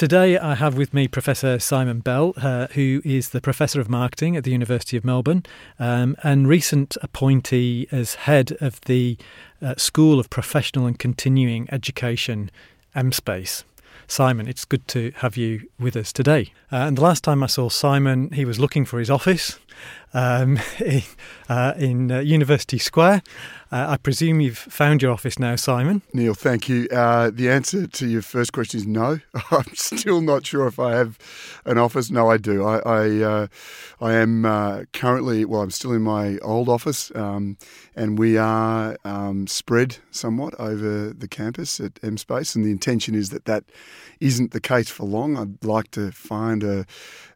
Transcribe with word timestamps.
Today, 0.00 0.38
I 0.38 0.54
have 0.54 0.78
with 0.78 0.94
me 0.94 1.08
Professor 1.08 1.58
Simon 1.58 2.00
Bell, 2.00 2.32
uh, 2.38 2.68
who 2.68 3.02
is 3.04 3.28
the 3.28 3.40
Professor 3.42 3.82
of 3.82 3.90
Marketing 3.90 4.34
at 4.34 4.44
the 4.44 4.50
University 4.50 4.96
of 4.96 5.04
Melbourne 5.04 5.42
um, 5.78 6.16
and 6.22 6.48
recent 6.48 6.96
appointee 7.02 7.86
as 7.92 8.14
head 8.14 8.56
of 8.62 8.80
the 8.86 9.18
uh, 9.60 9.74
School 9.76 10.18
of 10.18 10.30
Professional 10.30 10.86
and 10.86 10.98
Continuing 10.98 11.68
Education, 11.70 12.50
MSpace. 12.96 13.64
Simon, 14.06 14.48
it's 14.48 14.64
good 14.64 14.88
to 14.88 15.12
have 15.16 15.36
you 15.36 15.68
with 15.78 15.94
us 15.96 16.14
today. 16.14 16.54
Uh, 16.72 16.76
and 16.76 16.96
the 16.96 17.02
last 17.02 17.22
time 17.22 17.42
I 17.42 17.46
saw 17.46 17.68
Simon, 17.68 18.30
he 18.30 18.46
was 18.46 18.58
looking 18.58 18.86
for 18.86 19.00
his 19.00 19.10
office 19.10 19.60
um, 20.14 20.58
in, 20.80 21.02
uh, 21.46 21.74
in 21.76 22.10
uh, 22.10 22.20
University 22.20 22.78
Square. 22.78 23.22
Uh, 23.72 23.86
I 23.90 23.96
presume 23.98 24.40
you've 24.40 24.58
found 24.58 25.00
your 25.00 25.12
office 25.12 25.38
now, 25.38 25.54
Simon. 25.54 26.02
Neil, 26.12 26.34
thank 26.34 26.68
you. 26.68 26.88
Uh, 26.90 27.30
the 27.32 27.48
answer 27.48 27.86
to 27.86 28.06
your 28.08 28.22
first 28.22 28.52
question 28.52 28.80
is 28.80 28.86
no. 28.86 29.20
I'm 29.52 29.74
still 29.74 30.20
not 30.20 30.44
sure 30.44 30.66
if 30.66 30.80
I 30.80 30.96
have 30.96 31.16
an 31.64 31.78
office. 31.78 32.10
No, 32.10 32.28
I 32.28 32.36
do. 32.36 32.64
I 32.64 32.78
I, 32.80 33.22
uh, 33.22 33.46
I 34.00 34.14
am 34.14 34.44
uh, 34.44 34.84
currently 34.92 35.44
well. 35.44 35.62
I'm 35.62 35.70
still 35.70 35.92
in 35.92 36.02
my 36.02 36.38
old 36.38 36.68
office, 36.68 37.12
um, 37.14 37.58
and 37.94 38.18
we 38.18 38.36
are 38.36 38.96
um, 39.04 39.46
spread 39.46 39.98
somewhat 40.10 40.58
over 40.58 41.12
the 41.12 41.28
campus 41.28 41.78
at 41.78 42.00
M 42.02 42.16
Space, 42.16 42.56
and 42.56 42.64
the 42.64 42.72
intention 42.72 43.14
is 43.14 43.30
that 43.30 43.44
that 43.44 43.64
isn't 44.18 44.50
the 44.50 44.60
case 44.60 44.90
for 44.90 45.04
long. 45.04 45.36
I'd 45.36 45.64
like 45.64 45.92
to 45.92 46.10
find 46.10 46.64
a 46.64 46.86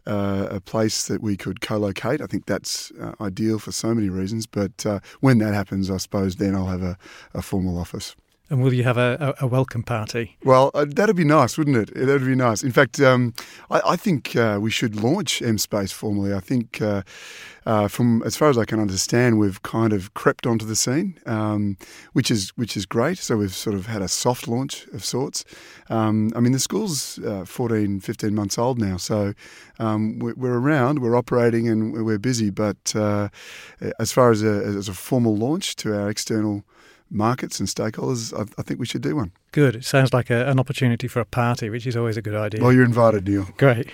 uh, 0.07 0.49
a 0.51 0.61
place 0.61 1.07
that 1.09 1.23
we 1.23 1.37
could 1.37 1.61
co-locate. 1.61 2.21
I 2.21 2.27
think 2.27 2.47
that's 2.47 2.93
uh, 3.01 3.13
ideal 3.21 3.59
for 3.59 3.73
so 3.73 3.95
many 3.95 4.09
reasons. 4.09 4.47
But 4.47 4.85
uh, 4.85 5.01
when 5.21 5.39
that 5.39 5.55
happens, 5.55 5.91
I 5.91 5.97
suppose 5.99 6.37
then 6.37 6.55
I'll 6.55 6.67
have 6.67 6.83
a, 6.83 6.99
a 7.33 7.43
formal 7.43 7.79
office. 7.79 8.15
And 8.51 8.63
will 8.63 8.75
you 8.75 8.85
have 8.85 8.99
a, 8.99 9.35
a, 9.41 9.47
welcome 9.47 9.83
party? 9.83 10.37
Well, 10.45 10.71
uh, 10.75 10.85
that'd 10.87 11.17
be 11.17 11.25
nice, 11.25 11.57
wouldn't 11.57 11.79
it? 11.79 11.95
That'd 11.95 12.27
be 12.27 12.35
nice. 12.35 12.63
In 12.63 12.73
fact, 12.73 13.01
um, 13.01 13.33
I, 13.71 13.81
I, 13.87 13.97
think 13.97 14.37
uh, 14.37 14.59
we 14.61 14.71
should 14.71 15.03
launch 15.03 15.41
M 15.41 15.57
Space 15.57 15.93
formally. 15.93 16.35
I 16.35 16.41
think, 16.41 16.83
uh, 16.83 17.05
uh, 17.65 17.89
from 17.89 18.23
as 18.23 18.37
far 18.37 18.51
as 18.51 18.59
I 18.59 18.67
can 18.67 18.81
understand, 18.81 19.39
we've 19.39 19.63
kind 19.63 19.95
of 19.95 20.13
crept 20.13 20.47
onto 20.47 20.67
the 20.67 20.77
scene, 20.77 21.19
um, 21.25 21.79
which 22.13 22.31
is 22.31 22.51
which 22.57 22.77
is 22.77 22.85
great. 22.85 23.17
So 23.17 23.39
we've 23.39 23.55
sort 23.55 23.77
of 23.77 23.87
had 23.87 24.03
a 24.03 24.09
soft 24.09 24.47
launch 24.47 24.87
of 24.89 25.07
sorts. 25.07 25.47
Um, 25.89 26.31
I 26.37 26.41
mean, 26.41 26.53
the 26.53 26.59
school's 26.59 27.19
uh, 27.21 27.47
14, 27.47 28.01
15 28.01 28.35
months 28.35 28.59
old 28.59 28.79
now, 28.79 28.99
so 28.99 29.33
um, 29.79 30.19
we're, 30.19 30.35
we're, 30.35 30.59
around, 30.59 30.99
we're 30.99 31.17
operating, 31.17 31.67
and 31.67 31.95
we're 32.05 32.19
busy. 32.19 32.51
But 32.51 32.95
uh, 32.95 33.31
as 33.99 34.13
far 34.13 34.31
as 34.31 34.43
a, 34.43 34.53
as 34.53 34.87
a 34.87 34.95
formal 34.95 35.35
launch 35.35 35.77
to 35.77 35.99
our 35.99 36.11
external 36.11 36.63
markets 37.11 37.61
and 37.61 37.69
stakeholders, 37.69 38.33
I, 38.37 38.43
I 38.59 38.63
think 38.63 38.81
we 38.81 38.87
should 38.87 39.03
do 39.03 39.17
one. 39.17 39.33
Good. 39.53 39.77
It 39.77 39.85
sounds 39.85 40.13
like 40.13 40.31
a, 40.31 40.47
an 40.49 40.59
opportunity 40.59 41.07
for 41.07 41.21
a 41.21 41.25
party, 41.25 41.71
which 41.71 41.87
is 41.87 41.97
always 41.97 42.17
a 42.17 42.23
good 42.23 42.35
idea. 42.35 42.61
Well, 42.61 42.73
you're 42.73 42.85
invited, 42.85 43.29
Neil. 43.29 43.49
Great. 43.57 43.89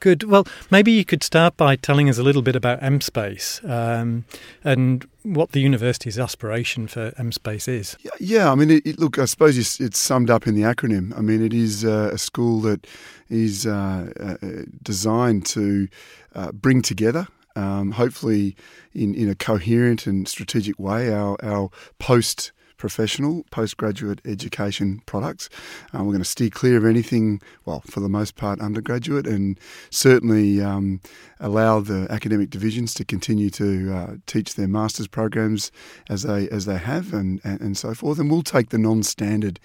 good. 0.00 0.24
Well, 0.24 0.46
maybe 0.70 0.90
you 0.90 1.04
could 1.04 1.22
start 1.22 1.56
by 1.56 1.76
telling 1.76 2.08
us 2.08 2.18
a 2.18 2.22
little 2.22 2.42
bit 2.42 2.56
about 2.56 2.80
MSpace 2.80 3.68
um, 3.68 4.24
and 4.64 5.06
what 5.22 5.52
the 5.52 5.60
university's 5.60 6.18
aspiration 6.18 6.88
for 6.88 7.12
MSpace 7.12 7.68
is. 7.68 7.96
Yeah, 8.02 8.10
yeah 8.18 8.52
I 8.52 8.54
mean, 8.54 8.70
it, 8.70 8.86
it, 8.86 8.98
look, 8.98 9.18
I 9.18 9.26
suppose 9.26 9.80
it's 9.80 9.98
summed 9.98 10.30
up 10.30 10.46
in 10.46 10.54
the 10.54 10.62
acronym. 10.62 11.16
I 11.16 11.20
mean, 11.20 11.44
it 11.44 11.54
is 11.54 11.84
uh, 11.84 12.10
a 12.12 12.18
school 12.18 12.60
that 12.62 12.86
is 13.28 13.66
uh, 13.66 14.12
uh, 14.18 14.64
designed 14.82 15.46
to 15.46 15.88
uh, 16.34 16.52
bring 16.52 16.82
together 16.82 17.28
um, 17.56 17.92
hopefully 17.92 18.56
in, 18.94 19.14
in 19.14 19.28
a 19.28 19.34
coherent 19.34 20.06
and 20.06 20.28
strategic 20.28 20.78
way, 20.78 21.12
our, 21.12 21.36
our 21.42 21.70
post 21.98 22.52
professional 22.76 23.44
postgraduate 23.50 24.20
education 24.24 25.00
products. 25.06 25.48
Uh, 25.94 25.98
we're 25.98 26.12
going 26.12 26.18
to 26.18 26.24
steer 26.24 26.50
clear 26.50 26.76
of 26.76 26.84
anything, 26.84 27.40
well, 27.64 27.82
for 27.86 28.00
the 28.00 28.08
most 28.08 28.36
part, 28.36 28.60
undergraduate, 28.60 29.26
and 29.26 29.58
certainly 29.90 30.60
um, 30.60 31.00
allow 31.40 31.80
the 31.80 32.06
academic 32.10 32.50
divisions 32.50 32.94
to 32.94 33.04
continue 33.04 33.50
to 33.50 33.94
uh, 33.94 34.14
teach 34.26 34.54
their 34.54 34.68
master's 34.68 35.08
programs 35.08 35.72
as 36.08 36.22
they 36.22 36.48
as 36.50 36.66
they 36.66 36.78
have, 36.78 37.12
and, 37.14 37.40
and, 37.44 37.60
and 37.60 37.76
so 37.78 37.94
forth. 37.94 38.18
And 38.18 38.30
we'll 38.30 38.42
take 38.42 38.68
the 38.68 38.78
non-standard 38.78 39.58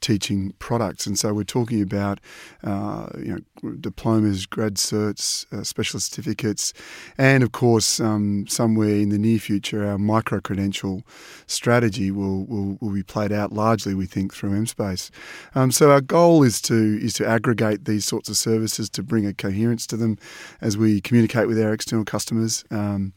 teaching 0.00 0.54
products, 0.58 1.06
and 1.06 1.18
so 1.18 1.32
we're 1.32 1.44
talking 1.44 1.82
about 1.82 2.20
uh, 2.62 3.08
you 3.18 3.44
know 3.62 3.72
diplomas, 3.80 4.46
grad 4.46 4.74
certs, 4.74 5.50
uh, 5.52 5.64
specialist 5.64 6.12
certificates, 6.12 6.72
and 7.16 7.42
of 7.42 7.52
course, 7.52 7.98
um, 7.98 8.46
somewhere 8.46 8.96
in 8.96 9.08
the 9.08 9.18
near 9.18 9.38
future, 9.38 9.86
our 9.86 9.98
micro 9.98 10.40
credential 10.40 11.02
strategy 11.46 12.10
will, 12.10 12.44
will 12.44 12.58
will, 12.58 12.78
will 12.80 12.94
be 12.94 13.02
played 13.02 13.32
out 13.32 13.52
largely, 13.52 13.94
we 13.94 14.06
think, 14.06 14.34
through 14.34 14.50
MSpace. 14.50 15.10
Um, 15.54 15.70
so 15.70 15.90
our 15.90 16.00
goal 16.00 16.42
is 16.42 16.60
to 16.62 16.98
is 17.00 17.14
to 17.14 17.26
aggregate 17.26 17.84
these 17.84 18.04
sorts 18.04 18.28
of 18.28 18.36
services 18.36 18.90
to 18.90 19.02
bring 19.02 19.26
a 19.26 19.34
coherence 19.34 19.86
to 19.88 19.96
them 19.96 20.18
as 20.60 20.76
we 20.76 21.00
communicate 21.00 21.17
with 21.26 21.60
our 21.60 21.72
external 21.72 22.04
customers. 22.04 22.64
Um, 22.70 23.12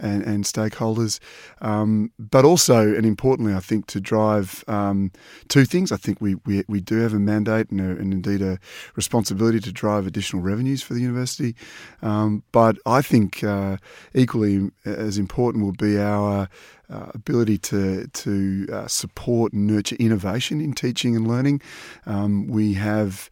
and, 0.00 0.22
and 0.22 0.44
stakeholders, 0.44 1.18
um, 1.60 2.12
but 2.18 2.44
also 2.44 2.94
and 2.94 3.04
importantly, 3.04 3.54
I 3.54 3.60
think 3.60 3.86
to 3.88 4.00
drive 4.00 4.64
um, 4.68 5.10
two 5.48 5.64
things. 5.64 5.92
I 5.92 5.96
think 5.96 6.20
we, 6.20 6.36
we, 6.46 6.64
we 6.68 6.80
do 6.80 6.98
have 6.98 7.14
a 7.14 7.18
mandate 7.18 7.70
and, 7.70 7.80
a, 7.80 7.90
and, 7.90 8.12
indeed 8.12 8.42
a 8.42 8.58
responsibility 8.94 9.60
to 9.60 9.72
drive 9.72 10.06
additional 10.06 10.42
revenues 10.42 10.82
for 10.82 10.94
the 10.94 11.00
university, 11.00 11.54
um, 12.02 12.42
but 12.52 12.76
I 12.86 13.02
think 13.02 13.42
uh, 13.42 13.78
equally 14.14 14.70
as 14.84 15.18
important 15.18 15.64
will 15.64 15.72
be 15.72 15.98
our 15.98 16.48
uh, 16.90 17.10
ability 17.12 17.58
to 17.58 18.06
to 18.06 18.66
uh, 18.72 18.86
support 18.86 19.52
and 19.52 19.66
nurture 19.66 19.96
innovation 19.96 20.60
in 20.60 20.72
teaching 20.72 21.14
and 21.16 21.26
learning. 21.26 21.60
Um, 22.06 22.46
we 22.46 22.74
have 22.74 23.28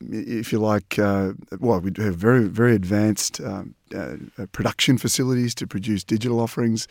if 0.00 0.52
you 0.52 0.58
like, 0.58 0.98
uh, 0.98 1.32
well, 1.58 1.80
we 1.80 1.92
have 1.98 2.16
very, 2.16 2.44
very 2.48 2.74
advanced 2.74 3.40
um, 3.40 3.74
uh, 3.94 4.16
uh, 4.38 4.46
production 4.52 4.98
facilities 4.98 5.54
to 5.56 5.66
produce 5.66 6.04
digital 6.04 6.40
offerings 6.40 6.88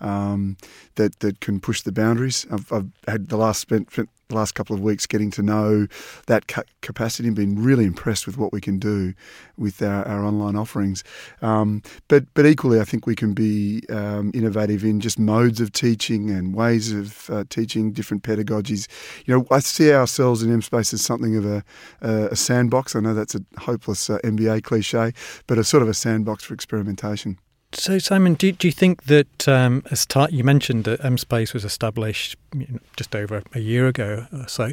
um, 0.00 0.56
that 0.94 1.20
that 1.20 1.40
can 1.40 1.60
push 1.60 1.82
the 1.82 1.92
boundaries. 1.92 2.46
I've, 2.50 2.72
I've 2.72 2.90
had 3.06 3.28
the 3.28 3.36
last 3.36 3.60
spent, 3.60 3.90
spent, 3.90 4.08
the 4.28 4.34
last 4.34 4.54
couple 4.54 4.76
of 4.76 4.82
weeks 4.82 5.06
getting 5.06 5.30
to 5.32 5.42
know 5.42 5.86
that 6.26 6.46
ca- 6.48 6.62
capacity 6.82 7.28
and 7.28 7.36
been 7.36 7.62
really 7.62 7.84
impressed 7.84 8.26
with 8.26 8.36
what 8.36 8.52
we 8.52 8.60
can 8.60 8.78
do 8.78 9.14
with 9.56 9.82
our, 9.82 10.06
our 10.06 10.24
online 10.24 10.54
offerings. 10.54 11.02
Um, 11.42 11.82
but 12.08 12.24
but 12.34 12.46
equally, 12.46 12.80
I 12.80 12.84
think 12.84 13.06
we 13.06 13.16
can 13.16 13.32
be 13.32 13.82
um, 13.88 14.30
innovative 14.34 14.84
in 14.84 15.00
just 15.00 15.18
modes 15.18 15.60
of 15.60 15.72
teaching 15.72 16.30
and 16.30 16.54
ways 16.54 16.92
of 16.92 17.30
uh, 17.30 17.44
teaching 17.48 17.92
different 17.92 18.22
pedagogies. 18.22 18.86
You 19.24 19.36
know, 19.36 19.46
I 19.50 19.60
see 19.60 19.92
ourselves 19.92 20.42
in 20.42 20.50
MSpace 20.50 20.92
as 20.92 21.02
something 21.02 21.36
of 21.36 21.46
a, 21.46 21.64
a, 22.02 22.28
a 22.28 22.36
sandbox. 22.36 22.94
I 22.94 23.00
know 23.00 23.14
that's 23.14 23.34
a 23.34 23.40
hopeless 23.58 24.10
uh, 24.10 24.18
MBA 24.24 24.62
cliche, 24.62 25.12
but 25.46 25.58
a 25.58 25.64
sort 25.64 25.82
of 25.82 25.88
a 25.88 25.94
sandbox 25.94 26.37
for 26.44 26.54
experimentation. 26.54 27.38
So, 27.72 27.98
Simon, 27.98 28.34
do, 28.34 28.50
do 28.52 28.66
you 28.66 28.72
think 28.72 29.04
that 29.04 29.46
um, 29.46 29.82
as 29.90 30.06
you 30.30 30.42
mentioned 30.42 30.84
that 30.84 31.00
MSpace 31.00 31.52
was 31.52 31.64
established 31.64 32.36
you 32.54 32.66
know, 32.68 32.78
just 32.96 33.14
over 33.14 33.42
a 33.52 33.60
year 33.60 33.86
ago 33.88 34.26
or 34.32 34.48
so, 34.48 34.72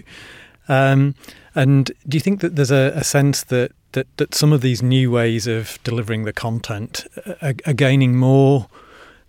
um, 0.67 1.15
and 1.53 1.91
do 2.07 2.15
you 2.15 2.21
think 2.21 2.39
that 2.41 2.55
there's 2.55 2.71
a, 2.71 2.91
a, 2.95 3.03
sense 3.03 3.43
that, 3.43 3.71
that, 3.91 4.07
that 4.17 4.33
some 4.33 4.51
of 4.51 4.61
these 4.61 4.81
new 4.81 5.11
ways 5.11 5.45
of 5.45 5.77
delivering 5.83 6.23
the 6.23 6.33
content 6.33 7.05
are, 7.41 7.53
are 7.65 7.73
gaining 7.73 8.15
more 8.15 8.67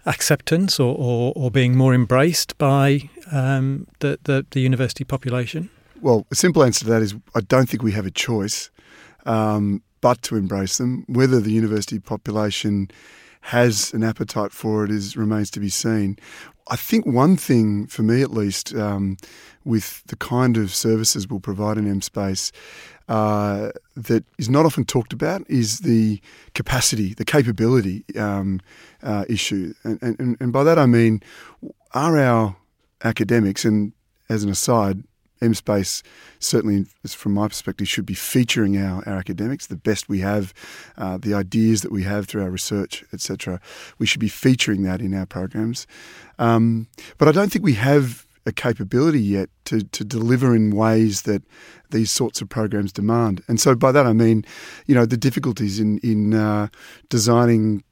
acceptance 0.07 0.81
or, 0.81 0.97
or, 0.97 1.33
or, 1.37 1.51
being 1.51 1.77
more 1.77 1.93
embraced 1.93 2.57
by 2.59 3.11
um, 3.33 3.87
the, 3.99 4.19
the, 4.23 4.47
the, 4.53 4.61
university 4.61 5.05
population? 5.05 5.69
Well, 6.01 6.27
a 6.31 6.35
simple 6.37 6.63
answer 6.63 6.85
to 6.85 6.91
that 6.91 7.03
is 7.03 7.15
I 7.35 7.41
don't 7.41 7.69
think 7.69 7.83
we 7.83 7.93
have 7.93 8.07
a 8.07 8.11
choice 8.11 8.71
um, 9.27 9.83
but 10.07 10.23
to 10.23 10.37
embrace 10.37 10.79
them. 10.79 11.05
Whether 11.09 11.41
the 11.41 11.51
university 11.51 11.99
population 11.99 12.89
has 13.41 13.93
an 13.93 14.05
appetite 14.05 14.53
for 14.53 14.85
it 14.85 14.91
is 14.93 15.17
remains 15.17 15.51
to 15.51 15.59
be 15.59 15.69
seen. 15.69 16.17
I 16.69 16.77
think 16.77 17.07
one 17.07 17.37
thing, 17.37 17.89
for 17.89 18.05
me 18.05 18.23
at 18.23 18.31
least, 18.31 18.73
um, 18.77 19.17
with 19.65 20.05
the 20.07 20.15
kind 20.15 20.57
of 20.57 20.73
services 20.73 21.29
we'll 21.29 21.41
provide 21.41 21.77
in 21.77 21.91
M 21.91 22.01
Space 22.01 22.53
uh, 23.09 23.71
that 23.97 24.23
is 24.39 24.49
not 24.49 24.65
often 24.65 24.85
talked 24.85 25.13
about 25.13 25.43
is 25.49 25.81
the 25.81 26.21
capacity, 26.55 27.15
the 27.15 27.25
capability 27.25 28.05
um, 28.17 28.61
uh, 29.03 29.25
issue. 29.29 29.75
And, 29.83 30.01
and, 30.03 30.37
and 30.39 30.53
by 30.53 30.63
that 30.63 30.79
I 30.79 30.87
mean, 30.87 31.21
are 31.95 32.17
our 32.17 32.55
academics, 33.03 33.65
and 33.65 33.93
as 34.29 34.45
an 34.45 34.51
aside, 34.51 35.03
MSpace 35.41 36.03
certainly, 36.39 36.87
from 37.07 37.33
my 37.33 37.49
perspective, 37.49 37.89
should 37.89 38.07
be 38.07 38.15
featuring 38.15 38.77
our, 38.79 39.03
our 39.09 39.17
academics, 39.17 39.67
the 39.67 39.77
best 39.77 40.09
we 40.09 40.21
have, 40.21 40.55
uh, 40.97 41.19
the 41.19 41.35
ideas 41.35 41.83
that 41.83 41.93
we 41.93 42.03
have 42.05 42.27
through 42.27 42.43
our 42.43 42.51
research, 42.51 43.05
etc. 43.13 43.61
We 43.99 44.07
should 44.07 44.21
be 44.21 44.29
featuring 44.29 44.83
that 44.83 45.01
in 45.01 45.15
our 45.15 45.27
programs. 45.27 45.87
Um, 46.39 46.89
but 47.19 47.29
I 47.29 47.33
don't 47.33 47.51
think 47.51 47.65
we 47.65 47.75
have 47.75 48.27
a 48.47 48.53
capability 48.53 49.21
yet 49.21 49.51
to, 49.65 49.83
to 49.83 50.05
deliver 50.05 50.55
in 50.55 50.71
ways 50.71 51.23
that 51.23 51.43
these 51.91 52.11
sorts 52.13 52.41
of 52.41 52.49
programs 52.49 52.93
demand. 52.93 53.43
And 53.49 53.61
so 53.61 53.75
by 53.75 53.91
that 53.93 54.07
I 54.07 54.13
mean, 54.13 54.45
you 54.87 54.95
know, 54.95 55.05
the 55.05 55.17
difficulties 55.17 55.81
in, 55.81 55.99
in 55.99 56.33
uh, 56.33 56.69
designing 57.09 57.83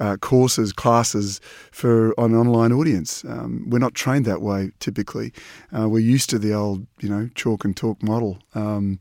uh, 0.00 0.16
courses, 0.16 0.72
classes 0.72 1.40
for 1.70 2.12
an 2.18 2.34
online 2.34 2.72
audience. 2.72 3.24
Um, 3.24 3.64
we're 3.68 3.78
not 3.78 3.94
trained 3.94 4.24
that 4.26 4.40
way 4.40 4.70
typically. 4.80 5.32
Uh, 5.76 5.88
we're 5.88 5.98
used 5.98 6.30
to 6.30 6.38
the 6.38 6.52
old, 6.52 6.86
you 7.00 7.08
know, 7.08 7.28
chalk 7.34 7.64
and 7.64 7.76
talk 7.76 8.02
model, 8.02 8.38
um, 8.54 8.98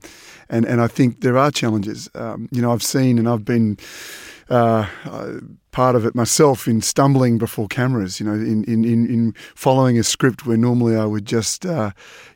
and 0.50 0.66
and 0.66 0.82
I 0.82 0.88
think 0.88 1.22
there 1.22 1.38
are 1.38 1.52
challenges. 1.52 2.10
Um, 2.16 2.48
you 2.52 2.62
know, 2.62 2.72
I've 2.72 2.84
seen 2.84 3.20
and 3.20 3.28
I've 3.28 3.46
been. 3.46 3.78
Uh, 4.50 4.88
part 5.72 5.96
of 5.96 6.06
it 6.06 6.16
myself 6.16 6.68
in 6.68 6.82
stumbling 6.82 7.38
before 7.38 7.68
cameras, 7.68 8.20
you 8.20 8.26
know, 8.26 8.34
in, 8.34 8.64
in, 8.64 8.84
in 8.84 9.34
following 9.54 10.00
a 10.00 10.04
script 10.04 10.46
where 10.46 10.58
normally 10.58 10.96
I 10.96 11.06
would 11.06 11.26
just 11.26 11.66
uh, 11.66 11.92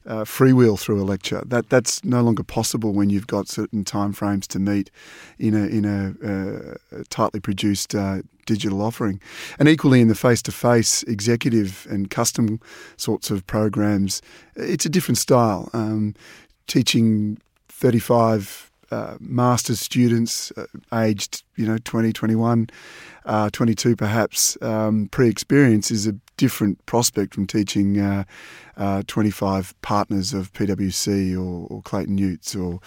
uh, 0.06 0.24
freewheel 0.26 0.80
through 0.80 1.02
a 1.02 1.06
lecture. 1.06 1.42
That 1.46 1.70
that's 1.70 2.04
no 2.04 2.22
longer 2.22 2.44
possible 2.44 2.94
when 2.94 3.10
you've 3.10 3.28
got 3.28 3.48
certain 3.48 3.84
timeframes 3.84 4.46
to 4.48 4.60
meet 4.60 4.92
in 5.40 5.56
a 5.56 5.66
in 5.66 5.86
a, 5.86 6.14
uh, 6.24 7.04
tightly 7.10 7.40
produced 7.40 7.96
uh, 7.96 8.22
digital 8.46 8.82
offering. 8.82 9.20
And 9.58 9.68
equally 9.68 10.02
in 10.02 10.08
the 10.08 10.16
face 10.16 10.42
to 10.44 10.52
face 10.52 11.04
executive 11.04 11.88
and 11.90 12.10
custom 12.10 12.60
sorts 12.98 13.32
of 13.32 13.48
programs, 13.48 14.22
it's 14.56 14.86
a 14.86 14.90
different 14.90 15.18
style. 15.18 15.70
Um, 15.74 16.14
teaching 16.68 17.38
35 17.70 18.71
uh, 18.92 19.16
master's 19.20 19.80
students 19.80 20.52
uh, 20.58 20.66
aged, 20.94 21.44
you 21.56 21.66
know, 21.66 21.78
20, 21.78 22.14
21, 22.14 22.70
uh, 23.26 23.50
22 23.52 23.96
perhaps, 23.96 24.58
um, 24.62 25.08
pre-experience 25.12 25.92
is 25.92 26.08
a 26.08 26.14
different 26.38 26.84
prospect 26.88 27.36
from 27.36 27.46
teaching 27.46 28.00
uh, 28.00 28.24
uh, 28.78 29.04
25 29.08 29.80
partners 29.82 30.34
of 30.34 30.52
PwC 30.54 31.36
or, 31.36 31.68
or 31.68 31.82
Clayton 31.84 32.40
or, 32.58 32.80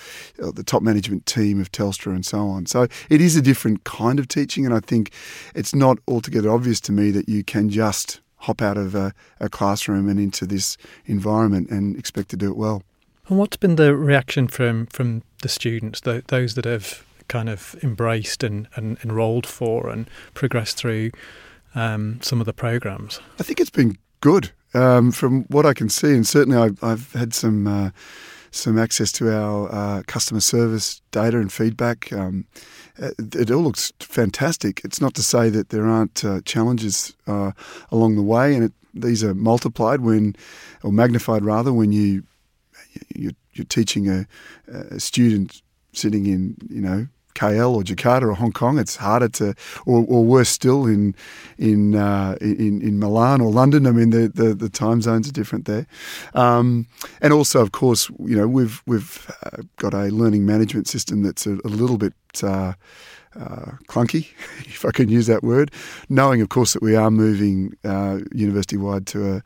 or, 0.44 0.52
the 0.52 0.64
top 0.64 0.82
management 0.82 1.24
team 1.26 1.60
of 1.60 1.70
Telstra 1.70 2.12
and 2.14 2.26
so 2.26 2.40
on. 2.48 2.66
So 2.66 2.88
it 3.08 3.20
is 3.20 3.36
a 3.36 3.42
different 3.42 3.84
kind 3.84 4.18
of 4.18 4.26
teaching, 4.28 4.66
and 4.66 4.74
I 4.74 4.80
think 4.80 5.12
it's 5.54 5.74
not 5.74 5.98
altogether 6.08 6.50
obvious 6.50 6.80
to 6.82 6.92
me 6.92 7.10
that 7.12 7.28
you 7.28 7.44
can 7.44 7.70
just 7.70 8.20
hop 8.38 8.60
out 8.60 8.76
of 8.76 8.94
a, 8.94 9.14
a 9.40 9.48
classroom 9.48 10.08
and 10.08 10.18
into 10.18 10.46
this 10.46 10.76
environment 11.06 11.70
and 11.70 11.96
expect 11.96 12.30
to 12.30 12.36
do 12.36 12.50
it 12.50 12.56
well. 12.56 12.82
And 13.28 13.38
what's 13.38 13.56
been 13.56 13.76
the 13.76 13.96
reaction 13.96 14.48
from 14.48 14.86
from 14.86 15.22
the 15.44 15.48
students, 15.48 16.00
the, 16.00 16.24
those 16.28 16.54
that 16.54 16.64
have 16.64 17.04
kind 17.28 17.48
of 17.48 17.76
embraced 17.82 18.42
and, 18.42 18.66
and 18.74 18.98
enrolled 19.04 19.46
for 19.46 19.88
and 19.88 20.08
progressed 20.32 20.76
through 20.76 21.10
um, 21.74 22.18
some 22.22 22.40
of 22.40 22.46
the 22.46 22.52
programs? 22.52 23.20
I 23.38 23.44
think 23.44 23.60
it's 23.60 23.70
been 23.70 23.98
good 24.20 24.50
um, 24.72 25.12
from 25.12 25.44
what 25.44 25.66
I 25.66 25.74
can 25.74 25.88
see, 25.88 26.14
and 26.14 26.26
certainly 26.26 26.58
I've, 26.58 26.82
I've 26.82 27.12
had 27.12 27.32
some. 27.32 27.66
Uh, 27.68 27.90
some 28.50 28.78
access 28.78 29.10
to 29.10 29.36
our 29.36 29.68
uh, 29.74 30.02
customer 30.06 30.38
service 30.38 31.02
data 31.10 31.38
and 31.38 31.52
feedback. 31.52 32.12
Um, 32.12 32.46
it, 32.96 33.50
all 33.50 33.64
looks 33.64 33.92
fantastic. 33.98 34.80
It's 34.84 35.00
not 35.00 35.14
to 35.14 35.24
say 35.24 35.48
that 35.50 35.70
there 35.70 35.86
aren't 35.86 36.24
uh, 36.24 36.40
challenges 36.42 37.16
uh, 37.26 37.50
along 37.90 38.14
the 38.14 38.22
way, 38.22 38.54
and 38.54 38.62
it, 38.62 38.72
these 38.94 39.24
are 39.24 39.34
multiplied 39.34 40.02
when, 40.02 40.36
or 40.84 40.92
magnified 40.92 41.44
rather, 41.44 41.72
when 41.72 41.90
you 41.90 42.22
you're, 43.14 43.32
you're 43.54 43.64
teaching 43.64 44.08
a, 44.08 44.26
a 44.68 45.00
student 45.00 45.62
sitting 45.92 46.26
in, 46.26 46.56
you 46.68 46.80
know, 46.80 47.06
KL 47.34 47.74
or 47.74 47.82
Jakarta 47.82 48.22
or 48.22 48.34
Hong 48.34 48.52
Kong. 48.52 48.78
It's 48.78 48.96
harder 48.96 49.28
to, 49.28 49.54
or, 49.86 50.04
or 50.08 50.24
worse 50.24 50.48
still, 50.48 50.86
in 50.86 51.14
in, 51.58 51.94
uh, 51.94 52.36
in 52.40 52.80
in 52.80 52.98
Milan 52.98 53.40
or 53.40 53.50
London. 53.50 53.86
I 53.86 53.90
mean, 53.90 54.10
the, 54.10 54.28
the, 54.28 54.54
the 54.54 54.68
time 54.68 55.02
zones 55.02 55.28
are 55.28 55.32
different 55.32 55.66
there, 55.66 55.86
um, 56.34 56.86
and 57.20 57.32
also, 57.32 57.60
of 57.60 57.72
course, 57.72 58.08
you 58.20 58.36
know, 58.36 58.46
we've 58.46 58.82
we've 58.86 59.30
uh, 59.44 59.62
got 59.76 59.94
a 59.94 60.04
learning 60.08 60.46
management 60.46 60.86
system 60.86 61.22
that's 61.22 61.46
a, 61.46 61.54
a 61.64 61.68
little 61.68 61.98
bit. 61.98 62.14
Uh, 62.42 62.74
uh, 63.36 63.72
clunky, 63.88 64.28
if 64.60 64.84
I 64.84 64.92
can 64.92 65.08
use 65.08 65.26
that 65.26 65.42
word, 65.42 65.72
knowing, 66.08 66.40
of 66.40 66.50
course, 66.50 66.72
that 66.72 66.82
we 66.82 66.94
are 66.94 67.10
moving 67.10 67.76
uh, 67.84 68.20
university 68.32 68.76
wide 68.76 69.08
to 69.08 69.36
a 69.36 69.42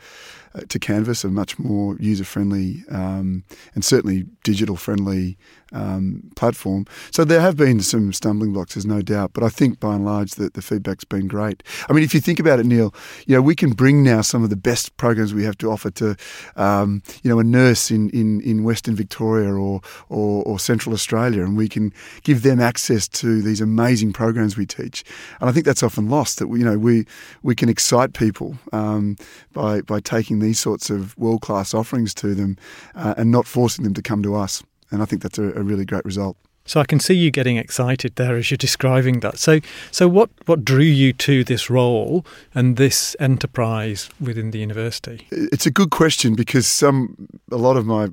to 0.68 0.78
Canvas, 0.78 1.24
a 1.24 1.28
much 1.28 1.58
more 1.58 1.96
user 2.00 2.24
friendly 2.24 2.84
um, 2.90 3.44
and 3.74 3.84
certainly 3.84 4.26
digital 4.44 4.76
friendly 4.76 5.36
um, 5.72 6.22
platform. 6.34 6.86
So 7.10 7.24
there 7.24 7.40
have 7.40 7.56
been 7.56 7.80
some 7.80 8.12
stumbling 8.12 8.52
blocks, 8.52 8.74
there's 8.74 8.86
no 8.86 9.02
doubt, 9.02 9.32
but 9.34 9.44
I 9.44 9.48
think 9.48 9.80
by 9.80 9.94
and 9.94 10.04
large 10.04 10.32
that 10.32 10.54
the 10.54 10.62
feedback's 10.62 11.04
been 11.04 11.28
great. 11.28 11.62
I 11.88 11.92
mean, 11.92 12.02
if 12.02 12.14
you 12.14 12.20
think 12.20 12.40
about 12.40 12.58
it, 12.58 12.66
Neil, 12.66 12.94
you 13.26 13.36
know, 13.36 13.42
we 13.42 13.54
can 13.54 13.72
bring 13.72 14.02
now 14.02 14.22
some 14.22 14.42
of 14.42 14.50
the 14.50 14.56
best 14.56 14.96
programs 14.96 15.34
we 15.34 15.44
have 15.44 15.58
to 15.58 15.70
offer 15.70 15.90
to, 15.90 16.16
um, 16.56 17.02
you 17.22 17.30
know, 17.30 17.38
a 17.38 17.44
nurse 17.44 17.90
in, 17.90 18.08
in, 18.10 18.40
in 18.40 18.64
Western 18.64 18.94
Victoria 18.94 19.52
or, 19.52 19.82
or, 20.08 20.42
or 20.44 20.58
Central 20.58 20.94
Australia, 20.94 21.42
and 21.44 21.56
we 21.56 21.68
can 21.68 21.92
give 22.22 22.42
them 22.42 22.60
access 22.60 23.06
to 23.08 23.42
these 23.42 23.60
amazing 23.60 24.12
programs 24.12 24.56
we 24.56 24.66
teach. 24.66 25.04
And 25.40 25.50
I 25.50 25.52
think 25.52 25.66
that's 25.66 25.82
often 25.82 26.08
lost 26.08 26.38
that, 26.38 26.48
we, 26.48 26.60
you 26.60 26.64
know, 26.64 26.78
we, 26.78 27.06
we 27.42 27.54
can 27.54 27.68
excite 27.68 28.14
people 28.14 28.56
um, 28.72 29.16
by, 29.52 29.82
by 29.82 30.00
taking 30.00 30.37
these 30.40 30.58
sorts 30.58 30.90
of 30.90 31.16
world 31.18 31.40
class 31.40 31.74
offerings 31.74 32.14
to 32.14 32.34
them 32.34 32.56
uh, 32.94 33.14
and 33.16 33.30
not 33.30 33.46
forcing 33.46 33.84
them 33.84 33.94
to 33.94 34.02
come 34.02 34.22
to 34.22 34.34
us. 34.34 34.62
And 34.90 35.02
I 35.02 35.04
think 35.04 35.22
that's 35.22 35.38
a, 35.38 35.52
a 35.54 35.62
really 35.62 35.84
great 35.84 36.04
result. 36.04 36.36
So 36.68 36.80
I 36.80 36.84
can 36.84 37.00
see 37.00 37.14
you 37.14 37.30
getting 37.30 37.56
excited 37.56 38.16
there 38.16 38.36
as 38.36 38.50
you're 38.50 38.58
describing 38.58 39.20
that. 39.20 39.38
So, 39.38 39.60
so 39.90 40.06
what, 40.06 40.28
what 40.44 40.66
drew 40.66 40.80
you 40.80 41.14
to 41.14 41.42
this 41.42 41.70
role 41.70 42.26
and 42.54 42.76
this 42.76 43.16
enterprise 43.18 44.10
within 44.20 44.50
the 44.50 44.58
university? 44.58 45.26
It's 45.30 45.64
a 45.64 45.70
good 45.70 45.90
question 45.90 46.34
because 46.34 46.66
some 46.66 47.28
a 47.50 47.56
lot 47.56 47.78
of 47.78 47.86
my 47.86 48.08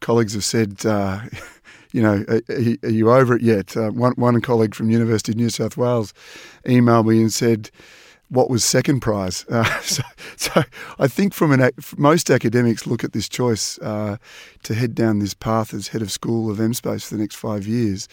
colleagues 0.00 0.32
have 0.34 0.44
said, 0.44 0.84
uh, 0.84 1.20
you 1.92 2.02
know, 2.02 2.24
are, 2.26 2.42
are, 2.48 2.90
you 2.90 3.12
over 3.12 3.36
it 3.36 3.42
yet? 3.42 3.76
Uh, 3.76 3.90
one 3.90 4.14
one 4.14 4.40
colleague 4.40 4.74
from 4.74 4.90
University 4.90 5.30
of 5.30 5.36
New 5.36 5.50
South 5.50 5.76
Wales 5.76 6.12
emailed 6.66 7.06
me 7.06 7.20
and 7.20 7.32
said, 7.32 7.70
what 8.30 8.48
was 8.48 8.64
second 8.64 9.00
prize. 9.00 9.44
Uh, 9.60 9.80
so, 9.80 10.02
so, 10.36 10.62
I 10.98 11.06
think 11.06 11.34
from 11.34 11.52
an 11.52 11.70
most 11.96 12.30
academics 12.30 12.86
look 12.86 13.04
at 13.04 13.12
this 13.12 13.28
choice 13.28 13.78
uh, 13.80 14.16
to 14.62 14.74
head 14.74 14.94
down 14.94 15.18
this 15.18 15.34
path 15.34 15.74
as 15.74 15.88
head 15.88 16.00
of 16.02 16.10
school 16.10 16.50
of 16.50 16.58
MSpace 16.58 17.06
for 17.06 17.16
the 17.16 17.20
next 17.20 17.34
five 17.34 17.66
years 17.66 18.08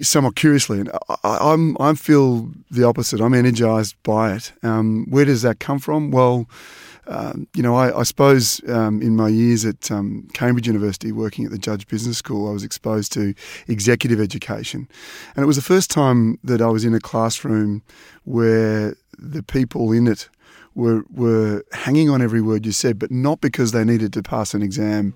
somewhat 0.00 0.36
curiously, 0.36 0.80
and 0.80 0.90
I, 1.22 1.52
am 1.52 1.76
I 1.80 1.94
feel 1.94 2.50
the 2.70 2.84
opposite. 2.84 3.20
I'm 3.20 3.34
energised 3.34 3.96
by 4.02 4.34
it. 4.34 4.52
Um, 4.62 5.06
where 5.08 5.24
does 5.24 5.42
that 5.42 5.60
come 5.60 5.78
from? 5.78 6.10
Well, 6.10 6.48
um, 7.06 7.46
you 7.54 7.62
know, 7.62 7.74
I, 7.74 8.00
I 8.00 8.02
suppose 8.02 8.60
um, 8.68 9.02
in 9.02 9.16
my 9.16 9.28
years 9.28 9.64
at 9.64 9.90
um, 9.90 10.28
Cambridge 10.32 10.66
University, 10.66 11.12
working 11.12 11.44
at 11.44 11.50
the 11.50 11.58
Judge 11.58 11.86
Business 11.86 12.18
School, 12.18 12.48
I 12.48 12.52
was 12.52 12.64
exposed 12.64 13.12
to 13.12 13.34
executive 13.68 14.20
education, 14.20 14.88
and 15.36 15.42
it 15.42 15.46
was 15.46 15.56
the 15.56 15.62
first 15.62 15.90
time 15.90 16.38
that 16.44 16.60
I 16.60 16.68
was 16.68 16.84
in 16.84 16.94
a 16.94 17.00
classroom 17.00 17.82
where 18.24 18.96
the 19.18 19.42
people 19.42 19.92
in 19.92 20.06
it 20.06 20.28
were 20.74 21.04
were 21.14 21.64
hanging 21.72 22.10
on 22.10 22.20
every 22.22 22.40
word 22.40 22.66
you 22.66 22.72
said, 22.72 22.98
but 22.98 23.10
not 23.10 23.40
because 23.40 23.72
they 23.72 23.84
needed 23.84 24.12
to 24.14 24.22
pass 24.22 24.54
an 24.54 24.62
exam, 24.62 25.14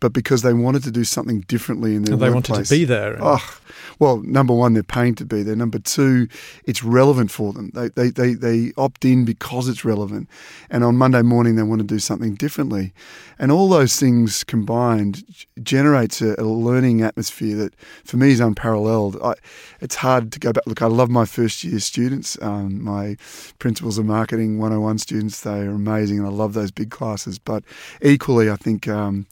but 0.00 0.12
because 0.12 0.42
they 0.42 0.52
wanted 0.52 0.82
to 0.84 0.90
do 0.90 1.04
something 1.04 1.40
differently 1.42 1.94
in 1.94 2.02
their 2.02 2.14
and 2.14 2.22
they 2.22 2.30
workplace. 2.30 2.50
wanted 2.50 2.64
to 2.68 2.74
be 2.74 2.84
there. 2.84 3.18
Oh, 3.20 3.60
well, 3.98 4.18
number 4.18 4.54
one, 4.54 4.74
they're 4.74 4.82
paying 4.82 5.14
to 5.16 5.24
be 5.24 5.42
there. 5.42 5.56
Number 5.56 5.78
two, 5.78 6.28
it's 6.64 6.82
relevant 6.82 7.30
for 7.30 7.52
them. 7.52 7.70
They, 7.74 7.88
they, 7.88 8.10
they, 8.10 8.34
they 8.34 8.72
opt 8.76 9.04
in 9.04 9.24
because 9.24 9.68
it's 9.68 9.84
relevant. 9.84 10.28
And 10.70 10.84
on 10.84 10.96
Monday 10.96 11.22
morning, 11.22 11.56
they 11.56 11.62
want 11.62 11.80
to 11.80 11.86
do 11.86 11.98
something 11.98 12.34
differently. 12.34 12.92
And 13.38 13.50
all 13.50 13.68
those 13.68 13.96
things 13.96 14.44
combined 14.44 15.24
generates 15.62 16.20
a, 16.20 16.34
a 16.38 16.44
learning 16.44 17.02
atmosphere 17.02 17.56
that, 17.56 17.74
for 18.04 18.16
me, 18.16 18.30
is 18.30 18.40
unparalleled. 18.40 19.16
I, 19.22 19.34
it's 19.80 19.96
hard 19.96 20.32
to 20.32 20.40
go 20.40 20.52
back. 20.52 20.66
Look, 20.66 20.82
I 20.82 20.86
love 20.86 21.10
my 21.10 21.24
first 21.24 21.64
year 21.64 21.80
students. 21.80 22.40
Um, 22.42 22.82
my 22.82 23.16
principles 23.58 23.98
of 23.98 24.06
marketing 24.06 24.58
101 24.58 24.93
students, 24.98 25.40
they 25.40 25.60
are 25.60 25.70
amazing, 25.70 26.18
and 26.18 26.26
I 26.26 26.30
love 26.30 26.54
those 26.54 26.70
big 26.70 26.90
classes. 26.90 27.38
But 27.38 27.64
equally, 28.02 28.50
I 28.50 28.56
think. 28.56 28.88
Um, 28.88 29.26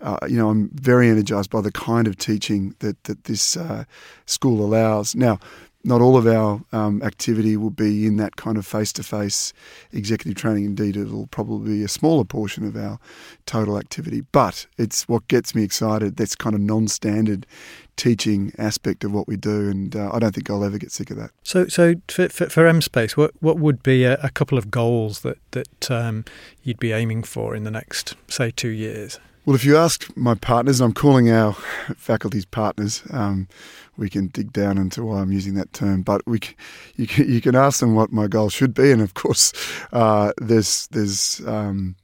uh, 0.00 0.18
you 0.28 0.36
know, 0.36 0.50
I'm 0.50 0.68
very 0.74 1.08
energised 1.08 1.48
by 1.48 1.62
the 1.62 1.72
kind 1.72 2.06
of 2.06 2.18
teaching 2.18 2.74
that 2.80 3.02
that 3.04 3.24
this 3.24 3.56
uh, 3.56 3.84
school 4.26 4.62
allows. 4.62 5.14
Now, 5.14 5.38
not 5.84 6.00
all 6.00 6.16
of 6.16 6.26
our 6.26 6.62
um, 6.72 7.02
activity 7.02 7.56
will 7.56 7.70
be 7.70 8.06
in 8.06 8.16
that 8.16 8.36
kind 8.36 8.56
of 8.56 8.66
face-to-face 8.66 9.52
executive 9.92 10.34
training. 10.40 10.64
Indeed, 10.64 10.96
it'll 10.96 11.26
probably 11.26 11.78
be 11.78 11.84
a 11.84 11.88
smaller 11.88 12.24
portion 12.24 12.66
of 12.66 12.76
our 12.76 12.98
total 13.46 13.78
activity. 13.78 14.22
But 14.32 14.66
it's 14.78 15.06
what 15.08 15.28
gets 15.28 15.54
me 15.54 15.62
excited. 15.62 16.16
That's 16.16 16.34
kind 16.34 16.54
of 16.54 16.62
non-standard 16.62 17.46
teaching 17.96 18.52
aspect 18.58 19.04
of 19.04 19.12
what 19.12 19.26
we 19.28 19.36
do, 19.36 19.68
and 19.68 19.94
uh, 19.94 20.10
I 20.12 20.18
don't 20.18 20.34
think 20.34 20.50
I'll 20.50 20.64
ever 20.64 20.78
get 20.78 20.92
sick 20.92 21.10
of 21.10 21.16
that. 21.16 21.30
So, 21.42 21.66
so 21.66 21.94
for, 22.08 22.28
for, 22.28 22.48
for 22.48 22.64
MSpace, 22.64 23.16
what 23.16 23.32
what 23.40 23.58
would 23.58 23.82
be 23.82 24.04
a, 24.04 24.14
a 24.22 24.30
couple 24.30 24.58
of 24.58 24.70
goals 24.70 25.20
that 25.20 25.38
that 25.52 25.90
um, 25.90 26.24
you'd 26.62 26.80
be 26.80 26.92
aiming 26.92 27.22
for 27.24 27.54
in 27.54 27.64
the 27.64 27.70
next, 27.70 28.14
say, 28.28 28.50
two 28.50 28.68
years? 28.68 29.18
Well, 29.46 29.54
if 29.54 29.64
you 29.64 29.76
ask 29.76 30.08
my 30.16 30.34
partners, 30.34 30.80
I'm 30.80 30.94
calling 30.94 31.30
our 31.30 31.52
faculty's 31.96 32.46
partners. 32.46 33.02
Um, 33.10 33.46
we 33.98 34.08
can 34.08 34.28
dig 34.28 34.54
down 34.54 34.78
into 34.78 35.04
why 35.04 35.20
I'm 35.20 35.32
using 35.32 35.54
that 35.54 35.70
term, 35.74 36.00
but 36.00 36.26
we 36.26 36.40
you 36.96 37.06
can 37.06 37.30
you 37.30 37.40
can 37.40 37.54
ask 37.54 37.80
them 37.80 37.94
what 37.94 38.10
my 38.10 38.26
goal 38.26 38.48
should 38.48 38.72
be, 38.74 38.90
and 38.90 39.02
of 39.02 39.14
course, 39.14 39.52
uh, 39.92 40.32
there's 40.38 40.86
there's 40.88 41.42
um, 41.46 41.94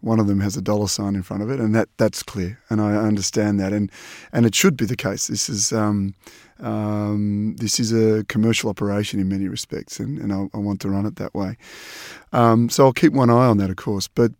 one 0.00 0.20
of 0.20 0.26
them 0.26 0.40
has 0.40 0.56
a 0.56 0.62
dollar 0.62 0.88
sign 0.88 1.14
in 1.14 1.22
front 1.22 1.42
of 1.42 1.50
it, 1.50 1.60
and 1.60 1.74
that 1.74 1.88
that's 1.96 2.22
clear, 2.22 2.58
and 2.68 2.80
I 2.80 2.96
understand 2.96 3.60
that, 3.60 3.72
and 3.72 3.90
and 4.32 4.46
it 4.46 4.54
should 4.54 4.76
be 4.76 4.86
the 4.86 4.96
case. 4.96 5.26
This 5.26 5.48
is. 5.48 5.72
Um, 5.72 6.14
um, 6.62 7.56
this 7.56 7.80
is 7.80 7.90
a 7.90 8.22
commercial 8.24 8.68
operation 8.68 9.18
in 9.18 9.30
many 9.30 9.48
respects, 9.48 9.98
and, 9.98 10.18
and 10.18 10.30
I, 10.30 10.46
I 10.52 10.58
want 10.58 10.82
to 10.82 10.90
run 10.90 11.06
it 11.06 11.16
that 11.16 11.34
way. 11.34 11.56
Um, 12.34 12.68
so 12.68 12.84
I'll 12.84 12.92
keep 12.92 13.14
one 13.14 13.30
eye 13.30 13.46
on 13.46 13.56
that, 13.56 13.70
of 13.70 13.76
course. 13.76 14.08
But 14.08 14.32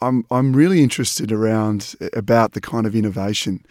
I'm 0.00 0.24
I'm 0.30 0.52
really 0.54 0.82
interested 0.82 1.32
around 1.32 1.94
about 2.12 2.52
the 2.52 2.60
kind 2.60 2.86
of 2.86 2.94
innovation 2.94 3.64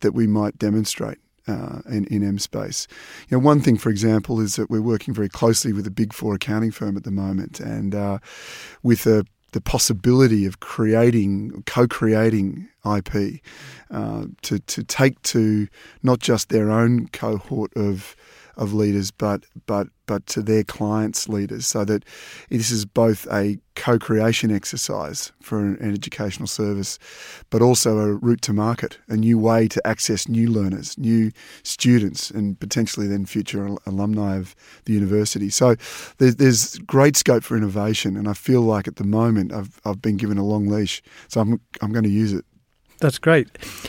that 0.00 0.12
we 0.12 0.26
might 0.26 0.58
demonstrate 0.58 1.18
uh, 1.46 1.80
in, 1.88 2.06
in 2.06 2.22
M 2.22 2.38
space. 2.38 2.86
You 3.28 3.36
know, 3.36 3.44
one 3.44 3.60
thing, 3.60 3.76
for 3.76 3.90
example, 3.90 4.40
is 4.40 4.56
that 4.56 4.70
we're 4.70 4.82
working 4.82 5.12
very 5.12 5.28
closely 5.28 5.72
with 5.72 5.86
a 5.86 5.90
big 5.90 6.12
four 6.12 6.34
accounting 6.34 6.70
firm 6.70 6.96
at 6.96 7.04
the 7.04 7.10
moment, 7.10 7.60
and 7.60 7.94
uh, 7.94 8.18
with 8.82 9.06
a, 9.06 9.24
the 9.52 9.60
possibility 9.60 10.46
of 10.46 10.60
creating, 10.60 11.62
co-creating 11.66 12.68
IP 12.84 13.40
uh, 13.90 14.26
to 14.42 14.58
to 14.58 14.82
take 14.84 15.20
to 15.22 15.68
not 16.02 16.18
just 16.20 16.48
their 16.48 16.70
own 16.70 17.08
cohort 17.08 17.72
of 17.76 18.16
of 18.60 18.74
leaders, 18.74 19.10
but 19.10 19.44
but 19.66 19.88
but 20.06 20.26
to 20.26 20.42
their 20.42 20.62
clients' 20.62 21.28
leaders, 21.28 21.66
so 21.66 21.84
that 21.86 22.04
this 22.50 22.70
is 22.70 22.84
both 22.84 23.26
a 23.32 23.58
co-creation 23.74 24.54
exercise 24.54 25.32
for 25.40 25.58
an, 25.58 25.78
educational 25.80 26.46
service, 26.46 26.98
but 27.48 27.62
also 27.62 27.98
a 27.98 28.12
route 28.14 28.42
to 28.42 28.52
market, 28.52 28.98
a 29.08 29.16
new 29.16 29.38
way 29.38 29.66
to 29.66 29.84
access 29.86 30.28
new 30.28 30.48
learners, 30.50 30.96
new 30.98 31.32
students, 31.62 32.30
and 32.30 32.60
potentially 32.60 33.08
then 33.08 33.24
future 33.24 33.66
alumni 33.86 34.36
of 34.36 34.54
the 34.84 34.92
university. 34.92 35.48
So 35.48 35.76
there's, 36.18 36.36
there's 36.36 36.78
great 36.78 37.16
scope 37.16 37.42
for 37.42 37.56
innovation, 37.56 38.16
and 38.16 38.28
I 38.28 38.34
feel 38.34 38.60
like 38.60 38.86
at 38.86 38.96
the 38.96 39.04
moment 39.04 39.52
I've 39.52 39.80
I've 39.84 40.02
been 40.02 40.18
given 40.18 40.36
a 40.36 40.44
long 40.44 40.68
leash, 40.68 41.02
so 41.28 41.40
I'm 41.40 41.60
I'm 41.80 41.92
going 41.92 42.04
to 42.04 42.10
use 42.10 42.34
it. 42.34 42.44
That's 42.98 43.18
great, 43.18 43.48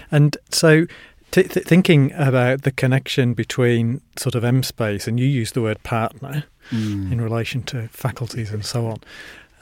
and 0.09 0.37
so 0.49 0.85
T- 1.31 1.43
th- 1.43 1.65
thinking 1.65 2.11
about 2.13 2.63
the 2.63 2.71
connection 2.71 3.33
between 3.33 4.01
sort 4.17 4.35
of 4.35 4.43
M 4.43 4.63
space, 4.63 5.07
and 5.07 5.19
you 5.19 5.25
use 5.25 5.53
the 5.53 5.61
word 5.61 5.81
partner 5.83 6.43
mm. 6.69 7.11
in 7.11 7.21
relation 7.21 7.63
to 7.63 7.87
faculties 7.87 8.51
and 8.51 8.65
so 8.65 8.87
on. 8.87 8.99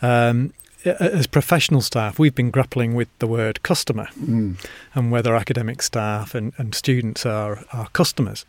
Um, 0.02 0.54
as 0.86 1.28
professional 1.28 1.82
staff, 1.82 2.18
we've 2.20 2.36
been 2.36 2.52
grappling 2.52 2.96
with 2.96 3.10
the 3.20 3.28
word 3.28 3.64
customer 3.64 4.08
mm. 4.20 4.56
and 4.96 5.12
whether 5.12 5.36
academic 5.36 5.82
staff 5.82 6.34
and, 6.34 6.54
and 6.58 6.74
students 6.74 7.26
are, 7.26 7.64
are 7.74 7.88
customers. 7.90 8.46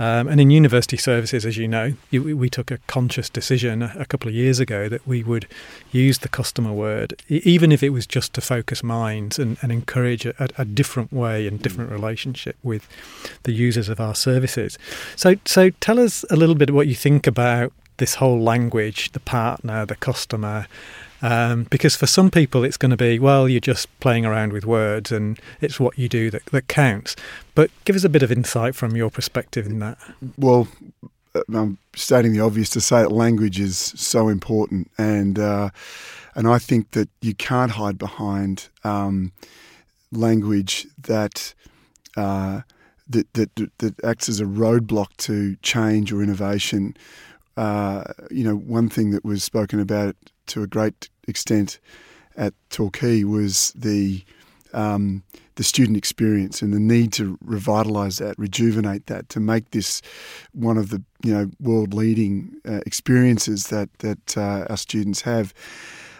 Um, 0.00 0.28
and 0.28 0.40
in 0.40 0.48
university 0.48 0.96
services, 0.96 1.44
as 1.44 1.58
you 1.58 1.68
know, 1.68 1.92
you, 2.10 2.34
we 2.34 2.48
took 2.48 2.70
a 2.70 2.78
conscious 2.86 3.28
decision 3.28 3.82
a, 3.82 3.94
a, 3.98 4.06
couple 4.06 4.28
of 4.28 4.34
years 4.34 4.58
ago 4.58 4.88
that 4.88 5.06
we 5.06 5.22
would 5.22 5.46
use 5.92 6.20
the 6.20 6.28
customer 6.28 6.72
word, 6.72 7.22
even 7.28 7.70
if 7.70 7.82
it 7.82 7.90
was 7.90 8.06
just 8.06 8.32
to 8.32 8.40
focus 8.40 8.82
minds 8.82 9.38
and, 9.38 9.58
and 9.60 9.70
encourage 9.70 10.24
a, 10.24 10.48
a, 10.56 10.64
different 10.64 11.12
way 11.12 11.46
and 11.46 11.60
different 11.60 11.90
relationship 11.90 12.56
with 12.62 12.88
the 13.42 13.52
users 13.52 13.90
of 13.90 14.00
our 14.00 14.14
services. 14.14 14.78
So, 15.16 15.34
so 15.44 15.68
tell 15.80 16.00
us 16.00 16.24
a 16.30 16.36
little 16.36 16.54
bit 16.54 16.70
what 16.70 16.86
you 16.86 16.94
think 16.94 17.26
about 17.26 17.70
this 17.98 18.14
whole 18.14 18.40
language, 18.40 19.12
the 19.12 19.20
partner, 19.20 19.84
the 19.84 19.96
customer, 19.96 20.66
um, 21.22 21.64
because 21.64 21.96
for 21.96 22.06
some 22.06 22.30
people, 22.30 22.64
it's 22.64 22.76
going 22.76 22.90
to 22.90 22.96
be, 22.96 23.18
well, 23.18 23.48
you're 23.48 23.60
just 23.60 23.88
playing 24.00 24.24
around 24.24 24.52
with 24.52 24.64
words 24.64 25.12
and 25.12 25.38
it's 25.60 25.78
what 25.78 25.98
you 25.98 26.08
do 26.08 26.30
that, 26.30 26.44
that 26.46 26.68
counts. 26.68 27.16
But 27.54 27.70
give 27.84 27.96
us 27.96 28.04
a 28.04 28.08
bit 28.08 28.22
of 28.22 28.32
insight 28.32 28.74
from 28.74 28.96
your 28.96 29.10
perspective 29.10 29.66
in 29.66 29.78
that. 29.80 29.98
Well, 30.38 30.68
uh, 31.34 31.42
I'm 31.52 31.78
stating 31.94 32.32
the 32.32 32.40
obvious 32.40 32.70
to 32.70 32.80
say 32.80 33.02
that 33.02 33.12
language 33.12 33.60
is 33.60 33.76
so 33.78 34.28
important, 34.28 34.90
and 34.98 35.38
uh, 35.38 35.70
and 36.34 36.48
I 36.48 36.58
think 36.58 36.92
that 36.92 37.08
you 37.20 37.34
can't 37.34 37.72
hide 37.72 37.98
behind 37.98 38.68
um, 38.84 39.32
language 40.12 40.86
that, 41.02 41.54
uh, 42.16 42.62
that, 43.08 43.32
that 43.34 43.54
that 43.78 44.04
acts 44.04 44.28
as 44.28 44.40
a 44.40 44.44
roadblock 44.44 45.16
to 45.18 45.56
change 45.62 46.12
or 46.12 46.22
innovation. 46.22 46.96
Uh, 47.56 48.04
you 48.30 48.44
know, 48.44 48.56
one 48.56 48.88
thing 48.88 49.10
that 49.10 49.24
was 49.24 49.44
spoken 49.44 49.80
about 49.80 50.16
to 50.50 50.62
a 50.62 50.66
great 50.66 51.08
extent 51.26 51.78
at 52.36 52.54
Torquay 52.70 53.24
was 53.24 53.72
the 53.72 54.24
um, 54.72 55.22
the 55.56 55.64
student 55.64 55.96
experience 55.96 56.62
and 56.62 56.72
the 56.72 56.78
need 56.78 57.12
to 57.12 57.36
revitalise 57.44 58.20
that, 58.20 58.38
rejuvenate 58.38 59.06
that, 59.06 59.28
to 59.28 59.40
make 59.40 59.72
this 59.72 60.00
one 60.52 60.78
of 60.78 60.90
the 60.90 61.02
you 61.24 61.32
know 61.32 61.50
world 61.60 61.92
leading 61.92 62.54
uh, 62.68 62.80
experiences 62.86 63.68
that 63.68 63.92
that 63.98 64.36
uh, 64.36 64.66
our 64.70 64.76
students 64.76 65.22
have. 65.22 65.52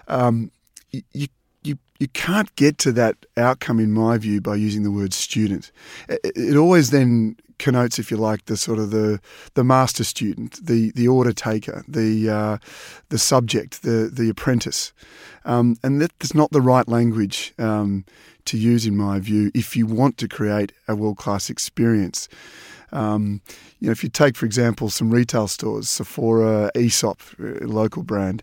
Um, 0.08 0.50
you 0.90 1.28
you 1.62 1.78
you 1.98 2.08
can't 2.08 2.54
get 2.56 2.78
to 2.78 2.92
that 2.92 3.26
outcome, 3.36 3.78
in 3.78 3.92
my 3.92 4.16
view, 4.18 4.40
by 4.40 4.56
using 4.56 4.82
the 4.82 4.90
word 4.90 5.12
student. 5.12 5.70
It, 6.08 6.20
it 6.34 6.56
always 6.56 6.90
then 6.90 7.36
connotes, 7.60 7.98
if 7.98 8.10
you 8.10 8.16
like, 8.16 8.46
the 8.46 8.56
sort 8.56 8.78
of 8.78 8.90
the 8.90 9.20
the 9.54 9.62
master 9.62 10.04
student, 10.04 10.58
the 10.64 10.90
the 10.92 11.06
order 11.06 11.32
taker, 11.32 11.84
the 11.86 12.28
uh, 12.28 12.58
the 13.10 13.18
subject, 13.18 13.82
the 13.82 14.10
the 14.12 14.28
apprentice, 14.28 14.92
um, 15.44 15.76
and 15.84 16.00
that's 16.00 16.34
not 16.34 16.50
the 16.50 16.60
right 16.60 16.88
language 16.88 17.54
um, 17.58 18.04
to 18.46 18.58
use, 18.58 18.86
in 18.86 18.96
my 18.96 19.20
view, 19.20 19.50
if 19.54 19.76
you 19.76 19.86
want 19.86 20.16
to 20.18 20.26
create 20.26 20.72
a 20.88 20.96
world 20.96 21.18
class 21.18 21.50
experience. 21.50 22.28
Um, 22.92 23.40
you 23.78 23.86
know, 23.86 23.92
if 23.92 24.02
you 24.02 24.10
take, 24.10 24.36
for 24.36 24.46
example, 24.46 24.90
some 24.90 25.10
retail 25.10 25.48
stores, 25.48 25.88
Sephora, 25.88 26.70
Aesop, 26.76 27.20
a 27.38 27.66
local 27.66 28.02
brand, 28.02 28.42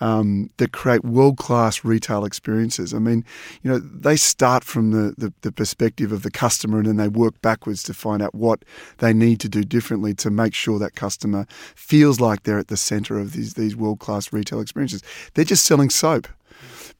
um, 0.00 0.50
that 0.58 0.72
create 0.72 1.04
world 1.04 1.36
class 1.38 1.84
retail 1.84 2.24
experiences. 2.24 2.94
I 2.94 2.98
mean, 2.98 3.24
you 3.62 3.70
know, 3.70 3.78
they 3.78 4.16
start 4.16 4.64
from 4.64 4.92
the, 4.92 5.14
the, 5.18 5.32
the, 5.42 5.52
perspective 5.52 6.12
of 6.12 6.22
the 6.22 6.30
customer 6.30 6.78
and 6.78 6.86
then 6.86 6.96
they 6.96 7.08
work 7.08 7.40
backwards 7.42 7.82
to 7.84 7.94
find 7.94 8.22
out 8.22 8.34
what 8.34 8.64
they 8.98 9.12
need 9.12 9.40
to 9.40 9.48
do 9.48 9.64
differently 9.64 10.14
to 10.14 10.30
make 10.30 10.54
sure 10.54 10.78
that 10.78 10.94
customer 10.94 11.46
feels 11.74 12.20
like 12.20 12.44
they're 12.44 12.58
at 12.58 12.68
the 12.68 12.76
center 12.76 13.18
of 13.18 13.32
these, 13.32 13.54
these 13.54 13.74
world 13.74 13.98
class 13.98 14.32
retail 14.32 14.60
experiences. 14.60 15.02
They're 15.34 15.44
just 15.44 15.64
selling 15.64 15.90
soap 15.90 16.28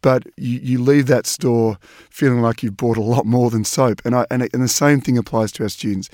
but 0.03 0.25
you, 0.37 0.61
you 0.61 0.83
leave 0.83 1.07
that 1.07 1.27
store 1.27 1.79
feeling 2.11 2.41
like 2.41 2.63
you've 2.63 2.77
bought 2.77 2.97
a 2.97 3.03
lot 3.03 3.27
more 3.27 3.51
than 3.51 3.65
soap. 3.65 4.01
And, 4.05 4.15
I, 4.15 4.27
and, 4.31 4.43
and 4.53 4.63
the 4.63 4.69
same 4.69 5.01
thing 5.01 5.19
applies 5.19 5.53
to 5.53 5.65
our 5.65 5.69
students. 5.69 6.09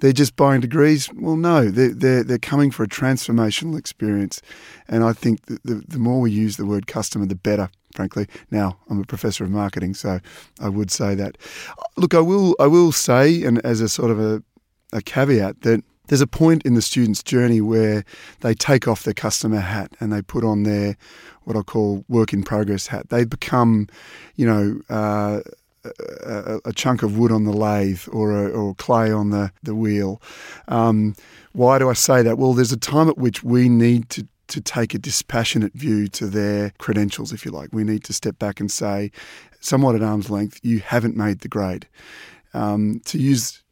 They're 0.00 0.12
just 0.12 0.36
buying 0.36 0.60
degrees. 0.60 1.08
Well, 1.14 1.36
no, 1.36 1.70
they're, 1.70 1.94
they're, 1.94 2.24
they're 2.24 2.38
coming 2.38 2.70
for 2.70 2.82
a 2.82 2.88
transformational 2.88 3.78
experience. 3.78 4.42
And 4.88 5.04
I 5.04 5.12
think 5.12 5.46
the, 5.46 5.58
the, 5.64 5.82
the 5.86 5.98
more 5.98 6.20
we 6.20 6.30
use 6.30 6.56
the 6.56 6.66
word 6.66 6.86
customer, 6.86 7.26
the 7.26 7.34
better 7.34 7.70
frankly. 7.94 8.28
Now, 8.50 8.78
I'm 8.88 9.00
a 9.00 9.04
professor 9.04 9.42
of 9.42 9.50
marketing, 9.50 9.94
so 9.94 10.20
I 10.60 10.68
would 10.68 10.90
say 10.90 11.16
that. 11.16 11.36
Look, 11.96 12.14
I 12.14 12.20
will 12.20 12.54
I 12.60 12.66
will 12.66 12.92
say, 12.92 13.42
and 13.42 13.58
as 13.64 13.80
a 13.80 13.88
sort 13.88 14.10
of 14.10 14.20
a, 14.20 14.42
a 14.92 15.02
caveat, 15.02 15.62
that 15.62 15.82
there's 16.08 16.20
a 16.20 16.26
point 16.26 16.62
in 16.64 16.74
the 16.74 16.82
student's 16.82 17.22
journey 17.22 17.60
where 17.60 18.04
they 18.40 18.54
take 18.54 18.88
off 18.88 19.04
their 19.04 19.14
customer 19.14 19.60
hat 19.60 19.92
and 20.00 20.12
they 20.12 20.22
put 20.22 20.44
on 20.44 20.64
their 20.64 20.96
what 21.44 21.56
I 21.56 21.62
call 21.62 22.04
work 22.08 22.32
in 22.32 22.42
progress 22.42 22.88
hat. 22.88 23.08
They 23.08 23.24
become, 23.24 23.88
you 24.36 24.46
know, 24.46 24.80
uh, 24.90 25.40
a, 26.24 26.60
a, 26.66 26.72
chunk 26.74 27.02
of 27.02 27.16
wood 27.16 27.32
on 27.32 27.44
the 27.44 27.52
lathe 27.52 28.02
or, 28.12 28.32
a, 28.32 28.50
or 28.50 28.74
clay 28.74 29.10
on 29.10 29.30
the, 29.30 29.50
the 29.62 29.74
wheel. 29.74 30.20
Um, 30.66 31.14
why 31.52 31.78
do 31.78 31.88
I 31.88 31.94
say 31.94 32.20
that? 32.22 32.36
Well, 32.36 32.52
there's 32.52 32.72
a 32.72 32.76
time 32.76 33.08
at 33.08 33.16
which 33.16 33.42
we 33.42 33.68
need 33.68 34.10
to 34.10 34.26
to 34.48 34.62
take 34.62 34.94
a 34.94 34.98
dispassionate 34.98 35.74
view 35.74 36.08
to 36.08 36.26
their 36.26 36.72
credentials, 36.78 37.32
if 37.32 37.44
you 37.44 37.50
like. 37.50 37.68
We 37.70 37.84
need 37.84 38.02
to 38.04 38.14
step 38.14 38.38
back 38.38 38.60
and 38.60 38.70
say, 38.70 39.10
somewhat 39.60 39.94
at 39.94 40.02
arm's 40.02 40.30
length, 40.30 40.58
you 40.62 40.80
haven't 40.80 41.16
made 41.16 41.40
the 41.40 41.48
grade. 41.48 41.86
Um, 42.54 43.00
to 43.04 43.18
use 43.18 43.62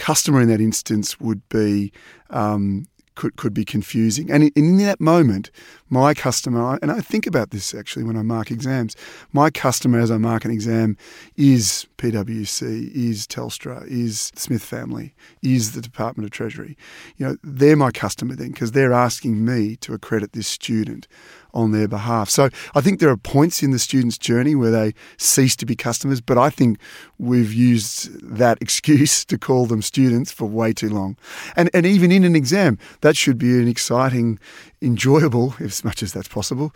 customer 0.00 0.40
in 0.40 0.48
that 0.48 0.60
instance 0.60 1.20
would 1.20 1.46
be 1.50 1.92
um, 2.30 2.86
could 3.14 3.36
could 3.36 3.54
be 3.54 3.64
confusing. 3.64 4.30
And 4.30 4.44
in, 4.44 4.52
in, 4.54 4.76
that 4.78 5.00
moment, 5.00 5.50
my 5.88 6.14
customer, 6.14 6.78
and 6.80 6.90
I 6.90 7.00
think 7.00 7.26
about 7.26 7.50
this 7.50 7.74
actually 7.74 8.04
when 8.04 8.16
I 8.16 8.22
mark 8.22 8.50
exams, 8.50 8.96
my 9.32 9.50
customer 9.50 9.98
as 9.98 10.10
I 10.10 10.16
mark 10.16 10.44
an 10.44 10.50
exam 10.50 10.96
is 11.36 11.86
PwC, 11.98 12.94
is 12.94 13.26
Telstra, 13.26 13.86
is 13.86 14.32
Smith 14.34 14.62
Family, 14.62 15.14
is 15.42 15.72
the 15.72 15.82
Department 15.82 16.24
of 16.24 16.30
Treasury. 16.30 16.76
You 17.16 17.26
know, 17.26 17.36
they're 17.42 17.76
my 17.76 17.90
customer 17.90 18.34
then 18.34 18.52
because 18.52 18.72
they're 18.72 18.92
asking 18.92 19.44
me 19.44 19.76
to 19.76 19.92
accredit 19.92 20.32
this 20.32 20.46
student 20.46 21.06
on 21.54 21.72
their 21.72 21.88
behalf. 21.88 22.30
So 22.30 22.48
I 22.74 22.80
think 22.80 23.00
there 23.00 23.10
are 23.10 23.16
points 23.16 23.62
in 23.62 23.70
the 23.70 23.78
student's 23.78 24.18
journey 24.18 24.54
where 24.54 24.70
they 24.70 24.94
cease 25.16 25.56
to 25.56 25.66
be 25.66 25.74
customers, 25.74 26.20
but 26.20 26.38
I 26.38 26.50
think 26.50 26.78
we've 27.18 27.52
used 27.52 28.20
that 28.22 28.58
excuse 28.62 29.24
to 29.26 29.38
call 29.38 29.66
them 29.66 29.82
students 29.82 30.30
for 30.30 30.46
way 30.46 30.72
too 30.72 30.88
long. 30.88 31.16
And, 31.56 31.70
and 31.74 31.86
even 31.86 32.12
in 32.12 32.24
an 32.24 32.36
exam, 32.36 32.78
that 33.00 33.16
should 33.16 33.38
be 33.38 33.58
an 33.58 33.68
exciting, 33.68 34.38
enjoyable, 34.82 35.54
as 35.60 35.84
much 35.84 36.02
as 36.02 36.12
that's 36.12 36.28
possible, 36.28 36.74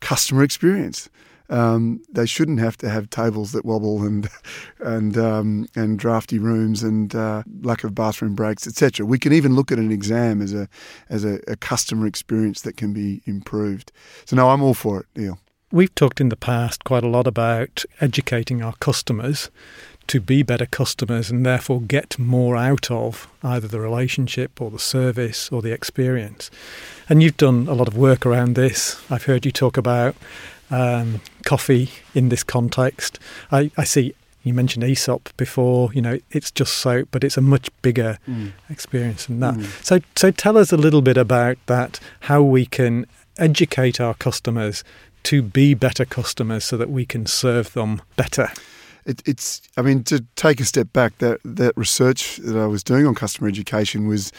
customer 0.00 0.42
experience. 0.42 1.08
Um, 1.48 2.02
they 2.10 2.26
shouldn't 2.26 2.58
have 2.58 2.76
to 2.78 2.88
have 2.88 3.08
tables 3.08 3.52
that 3.52 3.64
wobble 3.64 4.02
and 4.02 4.28
and 4.80 5.16
um, 5.16 5.68
and 5.76 5.98
drafty 5.98 6.38
rooms 6.38 6.82
and 6.82 7.14
uh, 7.14 7.44
lack 7.62 7.84
of 7.84 7.94
bathroom 7.94 8.34
breaks, 8.34 8.66
etc. 8.66 9.06
We 9.06 9.18
can 9.18 9.32
even 9.32 9.54
look 9.54 9.70
at 9.70 9.78
an 9.78 9.92
exam 9.92 10.42
as 10.42 10.52
a 10.52 10.68
as 11.08 11.24
a, 11.24 11.38
a, 11.46 11.56
customer 11.56 12.06
experience 12.06 12.62
that 12.62 12.76
can 12.76 12.92
be 12.92 13.22
improved. 13.26 13.92
So 14.24 14.34
no, 14.34 14.50
I'm 14.50 14.62
all 14.62 14.74
for 14.74 15.00
it, 15.00 15.06
Neil. 15.14 15.38
we've 15.70 15.94
talked 15.94 16.20
in 16.20 16.30
the 16.30 16.36
past 16.36 16.82
quite 16.84 17.04
a 17.04 17.08
lot 17.08 17.26
about 17.26 17.84
educating 18.00 18.62
our 18.62 18.74
customers 18.80 19.50
to 20.08 20.20
be 20.20 20.42
better 20.42 20.66
customers 20.66 21.30
and 21.30 21.44
therefore 21.44 21.80
get 21.80 22.18
more 22.18 22.56
out 22.56 22.90
of 22.90 23.28
either 23.42 23.68
the 23.68 23.80
relationship 23.80 24.60
or 24.60 24.70
the 24.70 24.78
service 24.78 25.50
or 25.50 25.62
the 25.62 25.72
experience. 25.72 26.50
And 27.08 27.22
you've 27.22 27.36
done 27.36 27.68
a 27.68 27.74
lot 27.74 27.88
of 27.88 27.96
work 27.96 28.26
around 28.26 28.54
this. 28.54 29.02
I've 29.10 29.24
heard 29.24 29.44
you 29.44 29.52
talk 29.52 29.76
about 29.76 30.16
um, 30.70 31.20
coffee 31.44 31.90
in 32.14 32.28
this 32.28 32.42
context. 32.42 33.18
I, 33.50 33.70
I 33.76 33.84
see 33.84 34.14
you 34.42 34.54
mentioned 34.54 34.84
Aesop 34.84 35.36
before. 35.36 35.92
You 35.92 36.02
know, 36.02 36.18
it's 36.30 36.52
just 36.52 36.74
soap, 36.74 37.08
but 37.10 37.24
it's 37.24 37.36
a 37.36 37.40
much 37.40 37.68
bigger 37.82 38.18
mm. 38.28 38.52
experience 38.70 39.26
than 39.26 39.40
that. 39.40 39.54
Mm. 39.54 39.84
So, 39.84 40.00
so 40.14 40.30
tell 40.30 40.56
us 40.56 40.72
a 40.72 40.76
little 40.76 41.02
bit 41.02 41.16
about 41.16 41.58
that. 41.66 41.98
How 42.20 42.42
we 42.42 42.64
can 42.64 43.06
educate 43.38 44.00
our 44.00 44.14
customers 44.14 44.84
to 45.24 45.42
be 45.42 45.74
better 45.74 46.04
customers, 46.04 46.64
so 46.64 46.76
that 46.76 46.88
we 46.88 47.04
can 47.04 47.26
serve 47.26 47.72
them 47.72 48.00
better. 48.14 48.52
It, 49.06 49.22
it's, 49.24 49.62
I 49.76 49.82
mean, 49.82 50.02
to 50.04 50.24
take 50.34 50.60
a 50.60 50.64
step 50.64 50.92
back, 50.92 51.18
that 51.18 51.40
that 51.44 51.76
research 51.76 52.38
that 52.38 52.56
I 52.56 52.66
was 52.66 52.82
doing 52.82 53.06
on 53.06 53.14
customer 53.14 53.48
education 53.48 54.08
was 54.08 54.32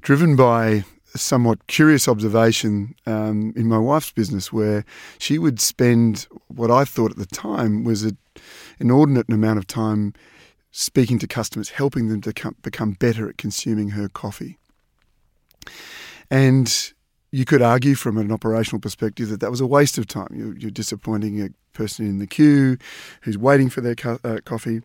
driven 0.00 0.36
by 0.36 0.84
a 1.14 1.18
somewhat 1.18 1.66
curious 1.68 2.08
observation 2.08 2.94
um, 3.06 3.52
in 3.54 3.68
my 3.68 3.78
wife's 3.78 4.10
business, 4.10 4.52
where 4.52 4.84
she 5.18 5.38
would 5.38 5.60
spend 5.60 6.26
what 6.48 6.70
I 6.70 6.84
thought 6.84 7.12
at 7.12 7.16
the 7.16 7.26
time 7.26 7.84
was 7.84 8.02
an 8.02 8.18
inordinate 8.80 9.28
amount 9.30 9.58
of 9.58 9.66
time 9.66 10.14
speaking 10.72 11.18
to 11.20 11.26
customers, 11.26 11.70
helping 11.70 12.08
them 12.08 12.20
to 12.22 12.32
come, 12.32 12.56
become 12.62 12.92
better 12.92 13.28
at 13.28 13.36
consuming 13.36 13.90
her 13.90 14.08
coffee. 14.08 14.58
And 16.30 16.92
you 17.32 17.46
could 17.46 17.62
argue 17.62 17.94
from 17.94 18.18
an 18.18 18.30
operational 18.30 18.78
perspective 18.78 19.30
that 19.30 19.40
that 19.40 19.50
was 19.50 19.60
a 19.60 19.66
waste 19.66 19.96
of 19.98 20.06
time. 20.06 20.28
You're, 20.32 20.56
you're 20.56 20.70
disappointing 20.70 21.42
a 21.42 21.48
person 21.72 22.06
in 22.06 22.18
the 22.18 22.26
queue 22.26 22.76
who's 23.22 23.38
waiting 23.38 23.70
for 23.70 23.80
their 23.80 23.94
co- 23.94 24.20
uh, 24.22 24.38
coffee. 24.44 24.82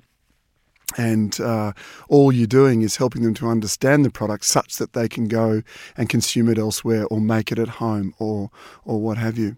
And 0.98 1.38
uh, 1.42 1.74
all 2.08 2.32
you're 2.32 2.48
doing 2.48 2.82
is 2.82 2.96
helping 2.96 3.22
them 3.22 3.34
to 3.36 3.50
understand 3.50 4.06
the 4.06 4.10
product 4.10 4.46
such 4.46 4.78
that 4.78 4.94
they 4.94 5.10
can 5.10 5.28
go 5.28 5.62
and 5.98 6.08
consume 6.08 6.48
it 6.48 6.58
elsewhere 6.58 7.06
or 7.08 7.20
make 7.20 7.52
it 7.52 7.60
at 7.60 7.68
home 7.68 8.14
or, 8.18 8.50
or 8.86 9.02
what 9.02 9.18
have 9.18 9.38
you. 9.38 9.58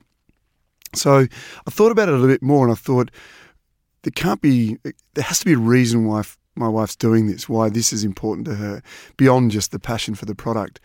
So 0.96 1.28
I 1.68 1.70
thought 1.70 1.92
about 1.92 2.10
it 2.10 2.16
a 2.16 2.18
little 2.18 2.34
bit 2.34 2.42
more 2.42 2.66
and 2.66 2.72
I 2.72 2.76
thought, 2.76 3.12
there 4.02 4.12
can't 4.12 4.42
be, 4.42 4.78
there 5.14 5.24
has 5.24 5.40
to 5.40 5.46
be 5.46 5.54
a 5.54 5.58
reason 5.58 6.06
why 6.06 6.24
my 6.56 6.68
wife's 6.68 6.96
doing 6.96 7.28
this, 7.28 7.48
why 7.48 7.70
this 7.70 7.94
is 7.94 8.04
important 8.04 8.48
to 8.48 8.56
her, 8.56 8.82
beyond 9.18 9.52
just 9.52 9.72
the 9.72 9.80
passion 9.80 10.16
for 10.16 10.26
the 10.26 10.34
product. 10.34 10.80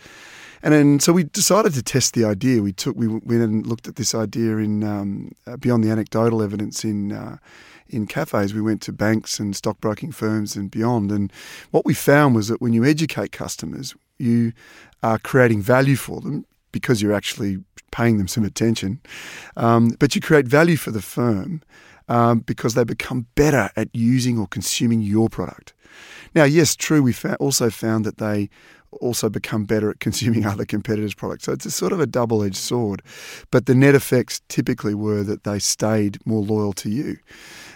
And 0.64 0.72
then, 0.72 0.98
so 0.98 1.12
we 1.12 1.24
decided 1.24 1.74
to 1.74 1.82
test 1.82 2.14
the 2.14 2.24
idea. 2.24 2.62
We 2.62 2.72
took, 2.72 2.96
we 2.96 3.06
went 3.06 3.42
and 3.42 3.66
looked 3.66 3.86
at 3.86 3.96
this 3.96 4.14
idea 4.14 4.56
in 4.56 4.82
um, 4.82 5.32
uh, 5.46 5.58
beyond 5.58 5.84
the 5.84 5.90
anecdotal 5.90 6.42
evidence 6.42 6.84
in 6.84 7.12
uh, 7.12 7.36
in 7.90 8.06
cafes. 8.06 8.54
We 8.54 8.62
went 8.62 8.80
to 8.82 8.92
banks 8.92 9.38
and 9.38 9.54
stockbroking 9.54 10.12
firms 10.12 10.56
and 10.56 10.70
beyond. 10.70 11.12
And 11.12 11.30
what 11.70 11.84
we 11.84 11.92
found 11.92 12.34
was 12.34 12.48
that 12.48 12.62
when 12.62 12.72
you 12.72 12.82
educate 12.82 13.30
customers, 13.30 13.94
you 14.18 14.54
are 15.02 15.18
creating 15.18 15.60
value 15.60 15.96
for 15.96 16.22
them 16.22 16.46
because 16.72 17.02
you're 17.02 17.12
actually 17.12 17.62
paying 17.90 18.16
them 18.16 18.26
some 18.26 18.42
attention, 18.42 19.00
um, 19.58 19.90
but 20.00 20.14
you 20.14 20.20
create 20.22 20.48
value 20.48 20.76
for 20.76 20.90
the 20.92 21.02
firm 21.02 21.60
um, 22.08 22.40
because 22.40 22.72
they 22.72 22.84
become 22.84 23.26
better 23.34 23.68
at 23.76 23.88
using 23.92 24.38
or 24.38 24.46
consuming 24.46 25.02
your 25.02 25.28
product. 25.28 25.74
Now, 26.34 26.44
yes, 26.44 26.74
true, 26.76 27.02
we 27.02 27.14
also 27.38 27.70
found 27.70 28.04
that 28.04 28.18
they 28.18 28.50
also 29.00 29.28
become 29.28 29.64
better 29.64 29.90
at 29.90 30.00
consuming 30.06 30.46
other 30.46 30.64
competitors' 30.64 31.14
products. 31.14 31.44
So 31.44 31.52
it's 31.52 31.66
a 31.66 31.70
sort 31.70 31.92
of 31.92 32.00
a 32.00 32.06
double 32.06 32.42
edged 32.42 32.56
sword. 32.56 33.02
But 33.50 33.66
the 33.66 33.74
net 33.74 33.94
effects 33.94 34.40
typically 34.48 34.94
were 34.94 35.22
that 35.24 35.44
they 35.44 35.58
stayed 35.58 36.18
more 36.26 36.42
loyal 36.42 36.72
to 36.74 36.90
you. 36.90 37.18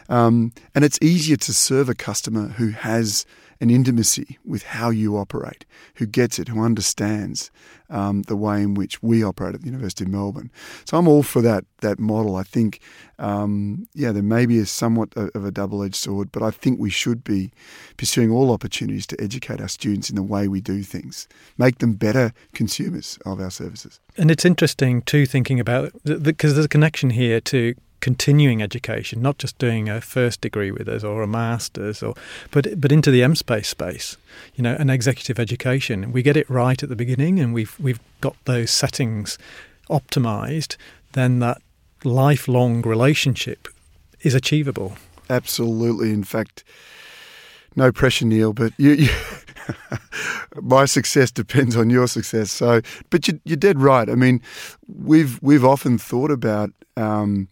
Um, 0.08 0.52
and 0.74 0.84
it's 0.84 0.98
easier 1.02 1.36
to 1.36 1.52
serve 1.52 1.88
a 1.88 1.94
customer 1.94 2.48
who 2.48 2.70
has 2.70 3.26
an 3.60 3.70
intimacy 3.70 4.38
with 4.44 4.62
how 4.62 4.90
you 4.90 5.16
operate, 5.16 5.64
who 5.94 6.06
gets 6.06 6.38
it, 6.38 6.48
who 6.48 6.62
understands 6.62 7.50
um, 7.90 8.22
the 8.22 8.36
way 8.36 8.62
in 8.62 8.74
which 8.74 9.02
we 9.02 9.24
operate 9.24 9.54
at 9.54 9.62
the 9.62 9.66
University 9.66 10.04
of 10.04 10.10
Melbourne. 10.10 10.50
So 10.84 10.96
I'm 10.96 11.08
all 11.08 11.22
for 11.22 11.42
that 11.42 11.64
that 11.80 11.98
model. 11.98 12.36
I 12.36 12.42
think, 12.42 12.80
um, 13.18 13.86
yeah, 13.94 14.12
there 14.12 14.22
may 14.22 14.46
be 14.46 14.58
a 14.58 14.66
somewhat 14.66 15.16
of 15.16 15.44
a 15.44 15.50
double 15.50 15.82
edged 15.82 15.94
sword, 15.96 16.30
but 16.32 16.42
I 16.42 16.50
think 16.50 16.78
we 16.80 16.90
should 16.90 17.22
be 17.24 17.50
pursuing 17.96 18.30
all 18.30 18.52
opportunities 18.52 19.06
to 19.08 19.20
educate 19.20 19.60
our 19.60 19.68
students 19.68 20.10
in 20.10 20.16
the 20.16 20.22
way 20.22 20.48
we 20.48 20.60
do 20.60 20.82
things, 20.82 21.28
make 21.56 21.78
them 21.78 21.94
better 21.94 22.32
consumers 22.52 23.18
of 23.24 23.40
our 23.40 23.50
services. 23.50 24.00
And 24.16 24.30
it's 24.30 24.44
interesting 24.44 25.02
too, 25.02 25.26
thinking 25.26 25.60
about 25.60 25.92
because 26.04 26.54
there's 26.54 26.66
a 26.66 26.68
connection 26.68 27.10
here 27.10 27.40
to 27.42 27.74
continuing 28.00 28.62
education, 28.62 29.20
not 29.22 29.38
just 29.38 29.58
doing 29.58 29.88
a 29.88 30.00
first 30.00 30.40
degree 30.40 30.70
with 30.70 30.88
us 30.88 31.04
or 31.04 31.22
a 31.22 31.26
master's, 31.26 32.02
or 32.02 32.14
but 32.50 32.80
but 32.80 32.92
into 32.92 33.10
the 33.10 33.22
M 33.22 33.34
space, 33.34 33.68
space, 33.68 34.16
you 34.54 34.62
know, 34.62 34.74
an 34.74 34.90
executive 34.90 35.38
education. 35.38 36.12
We 36.12 36.22
get 36.22 36.36
it 36.36 36.48
right 36.48 36.82
at 36.82 36.88
the 36.88 36.96
beginning, 36.96 37.38
and 37.40 37.54
we've 37.54 37.78
we've 37.78 38.00
got 38.20 38.36
those 38.44 38.70
settings 38.70 39.38
optimized. 39.90 40.76
Then 41.12 41.38
that 41.40 41.60
lifelong 42.04 42.82
relationship 42.82 43.68
is 44.20 44.34
achievable. 44.34 44.96
Absolutely. 45.30 46.10
In 46.10 46.24
fact, 46.24 46.64
no 47.76 47.92
pressure, 47.92 48.26
Neil, 48.26 48.52
but 48.52 48.72
you. 48.78 48.92
you 48.92 49.08
my 50.62 50.84
success 50.86 51.30
depends 51.30 51.76
on 51.76 51.90
your 51.90 52.06
success. 52.06 52.50
So, 52.50 52.80
but 53.10 53.28
you, 53.28 53.40
are 53.50 53.56
dead 53.56 53.80
right. 53.80 54.08
I 54.08 54.14
mean, 54.14 54.40
we've 54.86 55.40
we've 55.42 55.64
often 55.64 55.98
thought 55.98 56.30
about 56.30 56.70
um, 56.96 57.48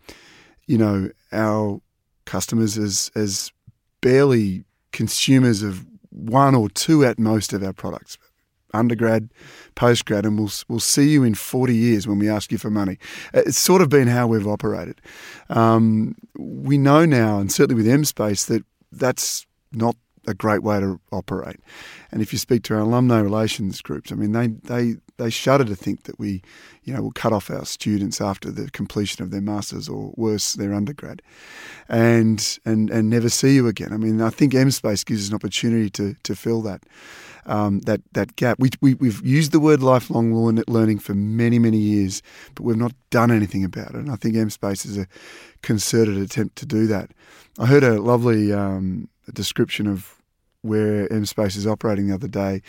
you 0.66 0.78
know, 0.78 1.10
our 1.32 1.80
customers 2.24 2.76
as 2.76 3.10
as 3.14 3.52
barely 4.00 4.64
consumers 4.92 5.62
of 5.62 5.86
one 6.10 6.54
or 6.54 6.68
two 6.70 7.04
at 7.04 7.18
most 7.18 7.52
of 7.52 7.62
our 7.62 7.72
products. 7.72 8.18
Undergrad, 8.74 9.30
postgrad, 9.74 10.24
and 10.24 10.38
we'll 10.38 10.50
we'll 10.68 10.80
see 10.80 11.10
you 11.10 11.22
in 11.22 11.34
forty 11.34 11.74
years 11.74 12.06
when 12.06 12.18
we 12.18 12.28
ask 12.28 12.52
you 12.52 12.58
for 12.58 12.70
money. 12.70 12.98
It's 13.32 13.58
sort 13.58 13.80
of 13.80 13.88
been 13.88 14.08
how 14.08 14.26
we've 14.26 14.46
operated. 14.46 15.00
Um, 15.48 16.16
we 16.36 16.76
know 16.76 17.06
now, 17.06 17.38
and 17.38 17.50
certainly 17.50 17.82
with 17.82 17.90
MSpace, 17.90 18.46
that 18.48 18.64
that's 18.92 19.46
not 19.72 19.96
a 20.26 20.34
great 20.34 20.62
way 20.62 20.80
to 20.80 21.00
operate. 21.12 21.60
And 22.10 22.20
if 22.20 22.32
you 22.32 22.38
speak 22.38 22.62
to 22.64 22.74
our 22.74 22.80
alumni 22.80 23.20
relations 23.20 23.80
groups, 23.80 24.12
I 24.12 24.16
mean, 24.16 24.32
they, 24.32 24.48
they, 24.48 24.96
they 25.18 25.30
shudder 25.30 25.64
to 25.64 25.74
think 25.74 26.04
that 26.04 26.18
we, 26.18 26.42
you 26.84 26.92
know, 26.94 27.02
will 27.02 27.12
cut 27.12 27.32
off 27.32 27.50
our 27.50 27.64
students 27.64 28.20
after 28.20 28.50
the 28.50 28.70
completion 28.70 29.22
of 29.22 29.30
their 29.30 29.40
masters 29.40 29.88
or 29.88 30.12
worse, 30.16 30.54
their 30.54 30.74
undergrad, 30.74 31.22
and 31.88 32.58
and 32.64 32.90
and 32.90 33.08
never 33.08 33.28
see 33.28 33.54
you 33.54 33.66
again. 33.66 33.92
I 33.92 33.96
mean, 33.96 34.20
I 34.20 34.30
think 34.30 34.52
MSpace 34.52 35.04
gives 35.04 35.24
us 35.24 35.28
an 35.30 35.34
opportunity 35.34 35.90
to 35.90 36.14
to 36.22 36.34
fill 36.34 36.62
that. 36.62 36.82
Um, 37.48 37.78
that 37.82 38.00
that 38.14 38.34
gap. 38.34 38.58
We, 38.58 38.70
we 38.80 38.94
we've 38.94 39.24
used 39.24 39.52
the 39.52 39.60
word 39.60 39.80
lifelong 39.80 40.32
learning 40.66 40.98
for 40.98 41.14
many 41.14 41.60
many 41.60 41.78
years, 41.78 42.20
but 42.56 42.64
we've 42.64 42.76
not 42.76 42.92
done 43.10 43.30
anything 43.30 43.62
about 43.62 43.90
it. 43.90 43.94
And 43.94 44.10
I 44.10 44.16
think 44.16 44.34
MSpace 44.34 44.84
is 44.84 44.98
a 44.98 45.06
concerted 45.62 46.16
attempt 46.16 46.56
to 46.56 46.66
do 46.66 46.88
that. 46.88 47.12
I 47.56 47.66
heard 47.66 47.84
a 47.84 48.02
lovely 48.02 48.52
um, 48.52 49.08
description 49.32 49.86
of 49.86 50.15
where 50.66 51.08
MSpace 51.08 51.56
is 51.56 51.66
operating 51.66 52.08
the 52.08 52.14
other 52.14 52.28
day 52.28 52.62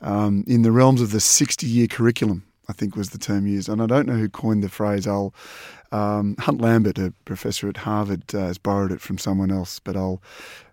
um, 0.00 0.44
in 0.46 0.62
the 0.62 0.72
realms 0.72 1.00
of 1.00 1.10
the 1.10 1.20
60 1.20 1.66
year 1.66 1.86
curriculum. 1.86 2.44
I 2.66 2.72
think 2.72 2.96
was 2.96 3.10
the 3.10 3.18
term 3.18 3.46
used, 3.46 3.68
and 3.68 3.82
I 3.82 3.86
don't 3.86 4.06
know 4.06 4.16
who 4.16 4.30
coined 4.30 4.62
the 4.62 4.70
phrase. 4.70 5.06
I'll 5.06 5.34
um, 5.92 6.34
Hunt 6.38 6.60
Lambert, 6.60 6.98
a 6.98 7.12
professor 7.24 7.68
at 7.68 7.76
Harvard, 7.76 8.34
uh, 8.34 8.46
has 8.46 8.58
borrowed 8.58 8.90
it 8.90 9.00
from 9.00 9.16
someone 9.18 9.52
else, 9.52 9.78
but 9.78 9.96
I'll 9.96 10.20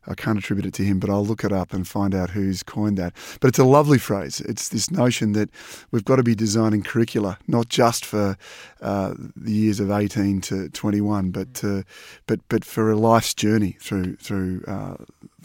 I 0.07 0.15
can't 0.15 0.39
attribute 0.39 0.65
it 0.65 0.73
to 0.75 0.83
him, 0.83 0.99
but 0.99 1.11
I'll 1.11 1.23
look 1.23 1.43
it 1.43 1.51
up 1.51 1.73
and 1.73 1.87
find 1.87 2.15
out 2.15 2.31
who's 2.31 2.63
coined 2.63 2.97
that. 2.97 3.13
But 3.39 3.49
it's 3.49 3.59
a 3.59 3.63
lovely 3.63 3.99
phrase. 3.99 4.41
It's 4.41 4.69
this 4.69 4.89
notion 4.89 5.33
that 5.33 5.51
we've 5.91 6.03
got 6.03 6.15
to 6.15 6.23
be 6.23 6.33
designing 6.33 6.81
curricula 6.81 7.37
not 7.47 7.69
just 7.69 8.03
for 8.03 8.35
uh, 8.81 9.13
the 9.35 9.51
years 9.51 9.79
of 9.79 9.91
18 9.91 10.41
to 10.41 10.69
21, 10.69 11.29
but 11.29 11.63
but 12.25 12.39
but 12.49 12.65
for 12.65 12.89
a 12.89 12.95
life's 12.95 13.35
journey 13.35 13.77
through 13.79 14.15
through 14.15 14.63
uh, 14.67 14.95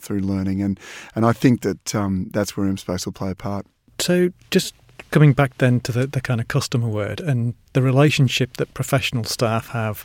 through 0.07 0.21
learning, 0.21 0.63
and 0.63 0.79
and 1.15 1.27
I 1.27 1.33
think 1.33 1.63
that 1.63 1.95
um, 1.95 2.29
that's 2.33 2.57
where 2.57 2.67
MSpace 2.67 3.05
will 3.07 3.13
play 3.13 3.31
a 3.31 3.35
part. 3.35 3.67
So 3.99 4.31
just 4.51 4.75
coming 5.11 5.33
back 5.33 5.59
then 5.59 5.81
to 5.81 5.93
the, 5.93 6.07
the 6.07 6.21
kind 6.21 6.41
of 6.41 6.49
customer 6.49 6.89
word 6.89 7.21
and 7.21 7.55
the 7.73 7.83
relationship 7.83 8.57
that 8.57 8.75
professional 8.75 9.25
staff 9.25 9.69
have 9.69 10.05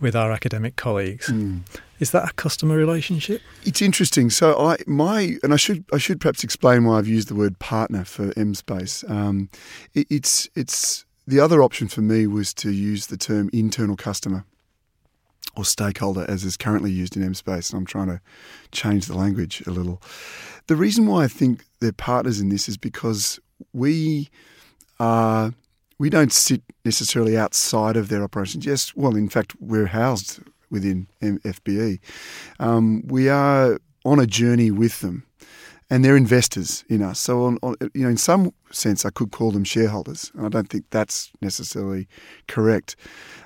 with 0.00 0.14
our 0.14 0.30
academic 0.32 0.76
colleagues. 0.76 1.26
Mm. 1.26 1.62
Is 1.98 2.12
that 2.12 2.28
a 2.28 2.32
customer 2.34 2.76
relationship? 2.76 3.42
It's 3.64 3.82
interesting. 3.82 4.30
So 4.30 4.56
I 4.56 4.76
my 4.86 5.38
and 5.42 5.52
I 5.52 5.56
should 5.56 5.84
I 5.92 5.98
should 5.98 6.20
perhaps 6.20 6.44
explain 6.44 6.84
why 6.84 6.98
I've 6.98 7.08
used 7.08 7.28
the 7.28 7.34
word 7.34 7.58
partner 7.58 8.04
for 8.04 8.28
MSpace. 8.34 9.08
Um, 9.10 9.48
it, 9.94 10.06
it's 10.08 10.48
it's 10.54 11.04
the 11.26 11.40
other 11.40 11.62
option 11.62 11.88
for 11.88 12.00
me 12.00 12.26
was 12.26 12.54
to 12.54 12.70
use 12.70 13.08
the 13.08 13.16
term 13.16 13.50
internal 13.52 13.96
customer 13.96 14.44
or 15.58 15.64
stakeholder 15.64 16.24
as 16.28 16.44
is 16.44 16.56
currently 16.56 16.90
used 16.90 17.16
in 17.16 17.22
MSpace, 17.22 17.70
and 17.70 17.78
I'm 17.78 17.86
trying 17.86 18.06
to 18.06 18.20
change 18.70 19.06
the 19.06 19.16
language 19.16 19.62
a 19.66 19.70
little. 19.70 20.00
The 20.68 20.76
reason 20.76 21.06
why 21.06 21.24
I 21.24 21.28
think 21.28 21.64
they're 21.80 21.92
partners 21.92 22.40
in 22.40 22.48
this 22.48 22.68
is 22.68 22.76
because 22.76 23.40
we 23.72 24.28
are 25.00 25.52
we 25.98 26.10
don't 26.10 26.32
sit 26.32 26.62
necessarily 26.84 27.36
outside 27.36 27.96
of 27.96 28.08
their 28.08 28.22
operations. 28.22 28.64
Yes, 28.64 28.94
well, 28.94 29.16
in 29.16 29.28
fact, 29.28 29.56
we're 29.58 29.86
housed 29.86 30.38
within 30.70 31.08
FBE. 31.20 31.98
Um, 32.60 33.02
we 33.06 33.28
are 33.28 33.80
on 34.04 34.20
a 34.20 34.26
journey 34.26 34.70
with 34.70 35.00
them, 35.00 35.26
and 35.90 36.04
they're 36.04 36.16
investors 36.16 36.84
in 36.88 37.02
us. 37.02 37.18
So, 37.18 37.46
on, 37.46 37.58
on, 37.64 37.74
you 37.94 38.04
know, 38.04 38.10
in 38.10 38.16
some 38.16 38.52
sense, 38.70 39.04
I 39.04 39.10
could 39.10 39.32
call 39.32 39.50
them 39.50 39.64
shareholders. 39.64 40.30
and 40.36 40.46
I 40.46 40.48
don't 40.48 40.68
think 40.68 40.84
that's 40.90 41.32
necessarily 41.40 42.06
correct. 42.46 42.94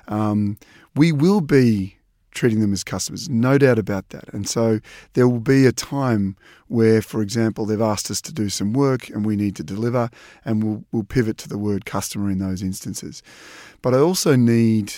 Um, 0.07 0.59
we 0.95 1.11
will 1.11 1.41
be 1.41 1.97
treating 2.33 2.59
them 2.59 2.73
as 2.73 2.83
customers, 2.83 3.29
no 3.29 3.57
doubt 3.57 3.79
about 3.79 4.09
that. 4.09 4.25
And 4.33 4.47
so 4.47 4.79
there 5.13 5.27
will 5.27 5.39
be 5.39 5.65
a 5.65 5.71
time 5.71 6.35
where, 6.67 7.01
for 7.01 7.21
example, 7.21 7.65
they've 7.65 7.81
asked 7.81 8.09
us 8.09 8.21
to 8.21 8.33
do 8.33 8.49
some 8.49 8.73
work 8.73 9.09
and 9.09 9.25
we 9.25 9.35
need 9.35 9.55
to 9.57 9.63
deliver, 9.63 10.09
and 10.45 10.63
we'll, 10.63 10.83
we'll 10.91 11.03
pivot 11.03 11.37
to 11.39 11.49
the 11.49 11.57
word 11.57 11.85
customer 11.85 12.29
in 12.29 12.39
those 12.39 12.61
instances. 12.61 13.21
But 13.81 13.93
I 13.93 13.99
also 13.99 14.35
need 14.35 14.93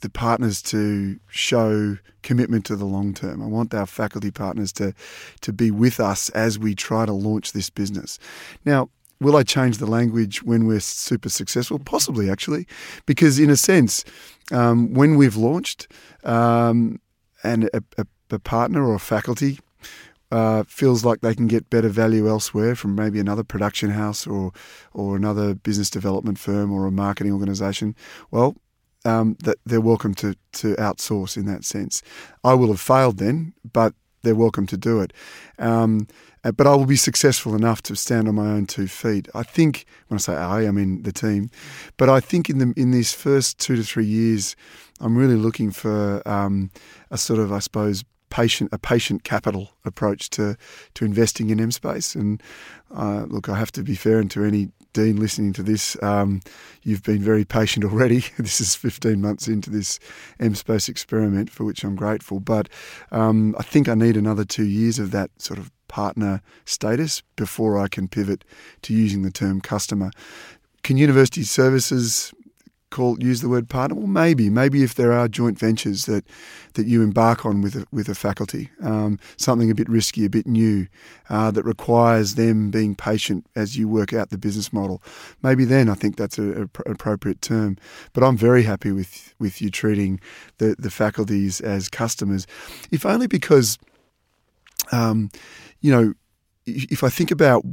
the 0.00 0.10
partners 0.10 0.62
to 0.62 1.18
show 1.28 1.98
commitment 2.22 2.64
to 2.66 2.76
the 2.76 2.84
long 2.84 3.14
term. 3.14 3.42
I 3.42 3.46
want 3.46 3.74
our 3.74 3.86
faculty 3.86 4.30
partners 4.30 4.72
to 4.74 4.94
to 5.42 5.52
be 5.52 5.70
with 5.70 6.00
us 6.00 6.30
as 6.30 6.58
we 6.58 6.74
try 6.74 7.06
to 7.06 7.12
launch 7.12 7.52
this 7.52 7.70
business. 7.70 8.18
Now, 8.64 8.88
will 9.20 9.36
I 9.36 9.42
change 9.42 9.78
the 9.78 9.86
language 9.86 10.42
when 10.42 10.66
we're 10.66 10.80
super 10.80 11.28
successful? 11.28 11.78
Possibly, 11.78 12.30
actually, 12.30 12.66
because 13.06 13.38
in 13.38 13.50
a 13.50 13.56
sense, 13.56 14.04
um, 14.50 14.94
when 14.94 15.16
we've 15.16 15.36
launched 15.36 15.88
um, 16.24 17.00
and 17.44 17.64
a, 17.74 17.82
a, 17.98 18.06
a, 18.30 18.38
partner 18.38 18.84
or 18.86 18.94
a 18.94 18.98
faculty 18.98 19.58
uh, 20.30 20.64
feels 20.66 21.04
like 21.04 21.20
they 21.20 21.34
can 21.34 21.46
get 21.46 21.70
better 21.70 21.88
value 21.88 22.28
elsewhere 22.28 22.74
from 22.74 22.94
maybe 22.94 23.18
another 23.18 23.44
production 23.44 23.90
house 23.90 24.26
or 24.26 24.52
or 24.92 25.16
another 25.16 25.54
business 25.54 25.90
development 25.90 26.38
firm 26.38 26.72
or 26.72 26.86
a 26.86 26.92
marketing 26.92 27.32
organisation, 27.32 27.94
well, 28.30 28.56
um, 29.04 29.36
that 29.42 29.58
they're 29.66 29.80
welcome 29.80 30.14
to 30.14 30.36
to 30.52 30.74
outsource 30.76 31.36
in 31.36 31.46
that 31.46 31.64
sense. 31.64 32.02
I 32.44 32.54
will 32.54 32.68
have 32.68 32.80
failed 32.80 33.18
then, 33.18 33.54
but 33.72 33.94
they're 34.22 34.34
welcome 34.34 34.66
to 34.66 34.76
do 34.76 35.00
it. 35.00 35.12
Um, 35.58 36.06
uh, 36.42 36.52
but 36.52 36.66
I 36.66 36.74
will 36.74 36.86
be 36.86 36.96
successful 36.96 37.54
enough 37.54 37.82
to 37.82 37.94
stand 37.94 38.28
on 38.28 38.34
my 38.34 38.48
own 38.50 38.66
two 38.66 38.86
feet. 38.86 39.28
I 39.34 39.42
think 39.42 39.84
when 40.08 40.16
I 40.16 40.20
say 40.20 40.34
I, 40.34 40.66
I 40.66 40.70
mean 40.70 41.02
the 41.02 41.12
team. 41.12 41.50
But 41.96 42.08
I 42.08 42.20
think 42.20 42.48
in 42.48 42.58
the 42.58 42.72
in 42.76 42.90
these 42.92 43.12
first 43.12 43.58
two 43.58 43.76
to 43.76 43.82
three 43.82 44.06
years, 44.06 44.56
I'm 45.00 45.16
really 45.16 45.36
looking 45.36 45.70
for 45.70 46.26
um, 46.26 46.70
a 47.10 47.18
sort 47.18 47.40
of, 47.40 47.52
I 47.52 47.58
suppose, 47.58 48.04
patient 48.30 48.70
a 48.72 48.78
patient 48.78 49.24
capital 49.24 49.70
approach 49.84 50.30
to 50.30 50.56
to 50.94 51.04
investing 51.04 51.50
in 51.50 51.60
M 51.60 51.70
Space. 51.70 52.14
And 52.14 52.42
uh, 52.94 53.26
look, 53.28 53.48
I 53.48 53.56
have 53.56 53.72
to 53.72 53.82
be 53.82 53.94
fair 53.94 54.18
and 54.18 54.30
to 54.30 54.44
any 54.44 54.70
Dean 54.92 55.16
listening 55.16 55.52
to 55.54 55.62
this, 55.62 56.00
um, 56.02 56.40
you've 56.82 57.02
been 57.02 57.22
very 57.22 57.44
patient 57.44 57.84
already. 57.84 58.24
this 58.38 58.60
is 58.60 58.74
15 58.74 59.20
months 59.20 59.48
into 59.48 59.70
this 59.70 59.98
M 60.38 60.54
Space 60.54 60.88
experiment, 60.88 61.50
for 61.50 61.64
which 61.64 61.84
I'm 61.84 61.96
grateful. 61.96 62.40
But 62.40 62.68
um, 63.10 63.54
I 63.58 63.62
think 63.62 63.88
I 63.88 63.94
need 63.94 64.16
another 64.16 64.44
two 64.44 64.66
years 64.66 64.98
of 64.98 65.10
that 65.12 65.30
sort 65.38 65.58
of 65.58 65.70
partner 65.88 66.40
status 66.64 67.22
before 67.36 67.78
I 67.78 67.88
can 67.88 68.08
pivot 68.08 68.44
to 68.82 68.94
using 68.94 69.22
the 69.22 69.30
term 69.30 69.60
customer. 69.60 70.10
Can 70.82 70.96
university 70.96 71.42
services 71.42 72.32
call 72.90 73.22
use 73.22 73.40
the 73.40 73.48
word 73.48 73.68
partner? 73.68 73.96
Well, 73.96 74.06
maybe, 74.06 74.50
maybe 74.50 74.82
if 74.82 74.94
there 74.94 75.12
are 75.12 75.28
joint 75.28 75.58
ventures 75.58 76.06
that 76.06 76.24
that 76.74 76.86
you 76.86 77.02
embark 77.02 77.44
on 77.44 77.62
with 77.62 77.74
a, 77.74 77.86
with 77.90 78.08
a 78.08 78.14
faculty, 78.14 78.70
um, 78.82 79.18
something 79.36 79.70
a 79.70 79.74
bit 79.74 79.88
risky, 79.88 80.24
a 80.24 80.30
bit 80.30 80.46
new, 80.46 80.86
uh, 81.28 81.50
that 81.50 81.64
requires 81.64 82.34
them 82.34 82.70
being 82.70 82.94
patient 82.94 83.46
as 83.56 83.76
you 83.76 83.88
work 83.88 84.12
out 84.12 84.30
the 84.30 84.38
business 84.38 84.72
model. 84.72 85.02
Maybe 85.42 85.64
then 85.64 85.88
I 85.88 85.94
think 85.94 86.16
that's 86.16 86.38
an 86.38 86.70
appropriate 86.86 87.42
term. 87.42 87.76
But 88.12 88.22
I'm 88.22 88.36
very 88.36 88.62
happy 88.62 88.92
with 88.92 89.34
with 89.38 89.62
you 89.62 89.70
treating 89.70 90.20
the 90.58 90.76
the 90.78 90.90
faculties 90.90 91.60
as 91.60 91.88
customers, 91.88 92.46
if 92.90 93.06
only 93.06 93.26
because, 93.26 93.78
um, 94.92 95.30
you 95.80 95.90
know, 95.90 96.14
if 96.66 97.02
I 97.02 97.08
think 97.08 97.30
about 97.30 97.64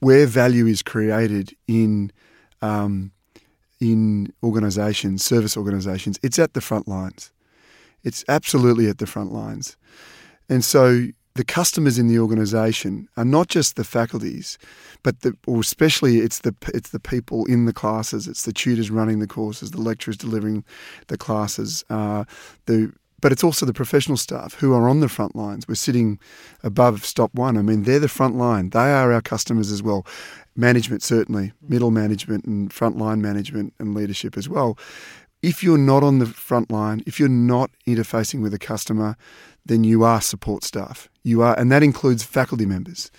where 0.00 0.26
value 0.26 0.66
is 0.66 0.82
created 0.82 1.56
in 1.66 2.10
um, 2.62 3.12
in 3.92 4.32
organisations, 4.42 5.24
service 5.24 5.56
organisations, 5.56 6.18
it's 6.22 6.38
at 6.38 6.54
the 6.54 6.60
front 6.60 6.88
lines. 6.88 7.32
It's 8.02 8.24
absolutely 8.28 8.88
at 8.88 8.98
the 8.98 9.06
front 9.06 9.32
lines. 9.32 9.76
And 10.48 10.64
so 10.64 11.06
the 11.34 11.44
customers 11.44 11.98
in 11.98 12.06
the 12.06 12.18
organisation 12.18 13.08
are 13.16 13.24
not 13.24 13.48
just 13.48 13.76
the 13.76 13.84
faculties, 13.84 14.56
but 15.02 15.20
the, 15.20 15.36
or 15.46 15.60
especially 15.60 16.18
it's 16.18 16.40
the 16.40 16.54
it's 16.72 16.90
the 16.90 17.00
people 17.00 17.44
in 17.46 17.64
the 17.64 17.72
classes, 17.72 18.28
it's 18.28 18.44
the 18.44 18.52
tutors 18.52 18.90
running 18.90 19.18
the 19.18 19.26
courses, 19.26 19.72
the 19.72 19.80
lecturers 19.80 20.16
delivering 20.16 20.64
the 21.08 21.18
classes, 21.18 21.84
uh, 21.90 22.24
the 22.66 22.92
but 23.24 23.32
it's 23.32 23.42
also 23.42 23.64
the 23.64 23.72
professional 23.72 24.18
staff 24.18 24.52
who 24.56 24.74
are 24.74 24.86
on 24.86 25.00
the 25.00 25.08
front 25.08 25.34
lines. 25.34 25.66
We're 25.66 25.76
sitting 25.76 26.18
above 26.62 27.06
stop 27.06 27.34
one. 27.34 27.56
I 27.56 27.62
mean, 27.62 27.84
they're 27.84 27.98
the 27.98 28.06
front 28.06 28.36
line. 28.36 28.68
They 28.68 28.92
are 28.92 29.14
our 29.14 29.22
customers 29.22 29.70
as 29.70 29.82
well. 29.82 30.06
Management, 30.56 31.02
certainly, 31.02 31.46
mm. 31.46 31.70
middle 31.70 31.90
management 31.90 32.44
and 32.44 32.68
frontline 32.68 33.22
management 33.22 33.72
and 33.78 33.94
leadership 33.94 34.36
as 34.36 34.46
well. 34.46 34.76
If 35.40 35.64
you're 35.64 35.78
not 35.78 36.02
on 36.02 36.18
the 36.18 36.26
front 36.26 36.70
line, 36.70 37.02
if 37.06 37.18
you're 37.18 37.30
not 37.30 37.70
interfacing 37.86 38.42
with 38.42 38.52
a 38.52 38.58
customer, 38.58 39.16
then 39.64 39.84
you 39.84 40.04
are 40.04 40.20
support 40.20 40.62
staff. 40.62 41.08
You 41.22 41.40
are, 41.40 41.58
and 41.58 41.72
that 41.72 41.82
includes 41.82 42.24
faculty 42.24 42.66
members. 42.66 43.10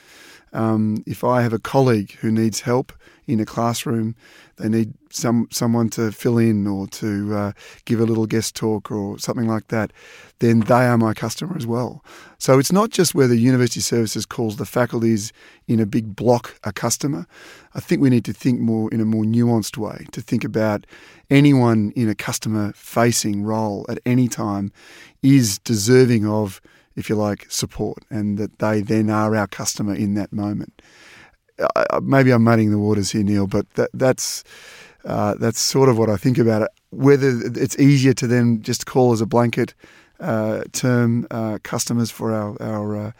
Um, 0.56 1.04
if 1.06 1.24
I 1.24 1.42
have 1.42 1.54
a 1.54 1.60
colleague 1.60 2.14
who 2.22 2.32
needs 2.32 2.62
help 2.62 2.94
in 3.28 3.40
a 3.40 3.46
classroom, 3.46 4.16
they 4.56 4.70
need 4.70 4.94
some 5.10 5.48
someone 5.52 5.90
to 5.90 6.12
fill 6.12 6.38
in 6.38 6.66
or 6.66 6.88
to 6.88 7.36
uh, 7.36 7.52
give 7.84 8.00
a 8.00 8.06
little 8.06 8.26
guest 8.26 8.56
talk 8.56 8.90
or 8.90 9.20
something 9.20 9.48
like 9.48 9.68
that, 9.68 9.92
then 10.40 10.62
they 10.62 10.86
are 10.86 10.98
my 10.98 11.14
customer 11.14 11.56
as 11.58 11.68
well. 11.68 12.04
So 12.38 12.58
it's 12.58 12.72
not 12.72 12.90
just 12.90 13.14
whether 13.14 13.34
University 13.34 13.82
Services 13.82 14.26
calls 14.26 14.56
the 14.56 14.66
faculties 14.66 15.34
in 15.68 15.80
a 15.80 15.86
big 15.86 16.16
block 16.16 16.58
a 16.64 16.72
customer. 16.72 17.26
I 17.74 17.82
think 17.82 18.02
we 18.02 18.10
need 18.10 18.26
to 18.26 18.34
think 18.34 18.62
more 18.62 18.90
in 18.94 19.02
a 19.02 19.06
more 19.06 19.26
nuanced 19.26 19.78
way 19.78 20.06
to 20.14 20.22
think 20.22 20.46
about 20.46 20.86
anyone 21.30 21.92
in 21.98 22.08
a 22.08 22.16
customer 22.16 22.72
facing 22.76 23.44
role 23.44 23.86
at 23.90 24.00
any 24.06 24.30
time 24.30 24.72
is 25.22 25.60
deserving 25.60 26.26
of 26.26 26.62
if 26.96 27.10
you 27.10 27.16
like, 27.16 27.46
support, 27.50 28.00
and 28.10 28.38
that 28.38 28.60
they 28.60 28.82
then 28.82 29.10
are 29.10 29.36
our 29.36 29.48
customer 29.48 29.94
in 29.94 30.14
that 30.16 30.32
moment. 30.32 30.82
Uh, 31.60 32.02
maybe 32.04 32.32
I'm 32.32 32.44
muddying 32.44 32.72
the 32.72 32.78
waters 32.78 33.12
here, 33.12 33.24
Neil, 33.24 33.48
but 33.48 33.70
that, 33.76 33.90
that's 33.94 34.44
uh, 35.06 35.36
that's 35.36 35.60
sort 35.60 35.90
of 35.90 35.98
what 35.98 36.10
I 36.10 36.18
think 36.18 36.38
about 36.38 36.64
it. 36.64 36.70
Whether 36.90 37.40
it's 37.56 37.78
easier 37.78 38.14
to 38.14 38.28
then 38.28 38.62
just 38.62 38.86
call 38.86 39.14
as 39.14 39.22
a 39.22 39.26
blanket 39.26 39.74
uh, 40.20 40.64
term 40.72 41.28
uh, 41.32 41.60
customers 41.64 42.12
for 42.12 42.34
our 42.34 42.62
our 42.62 43.14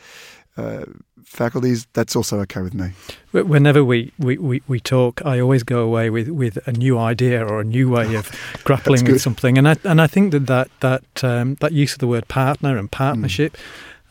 uh, 0.58 0.86
faculties, 1.24 1.88
that's 1.94 2.16
also 2.16 2.40
okay 2.42 2.62
with 2.62 2.74
me. 2.74 2.92
Whenever 3.32 3.84
we, 3.84 4.14
we, 4.18 4.38
we, 4.38 4.62
we, 4.68 4.80
talk, 4.80 5.22
I 5.26 5.40
always 5.40 5.64
go 5.64 5.80
away 5.80 6.10
with, 6.10 6.30
with 6.30 6.66
a 6.68 6.72
new 6.72 6.98
idea 6.98 7.46
or 7.46 7.60
a 7.60 7.64
new 7.64 7.90
way 7.90 8.16
of 8.16 8.32
grappling 8.64 9.06
with 9.06 9.22
something, 9.22 9.58
and 9.58 9.68
I 9.68 9.76
and 9.84 10.02
I 10.02 10.08
think 10.08 10.32
that 10.32 10.48
that 10.48 10.70
that, 10.80 11.24
um, 11.24 11.56
that 11.56 11.74
use 11.74 11.94
of 11.94 12.00
the 12.00 12.08
word 12.08 12.28
partner 12.28 12.78
and 12.78 12.92
partnership. 12.92 13.54
Mm. 13.54 13.60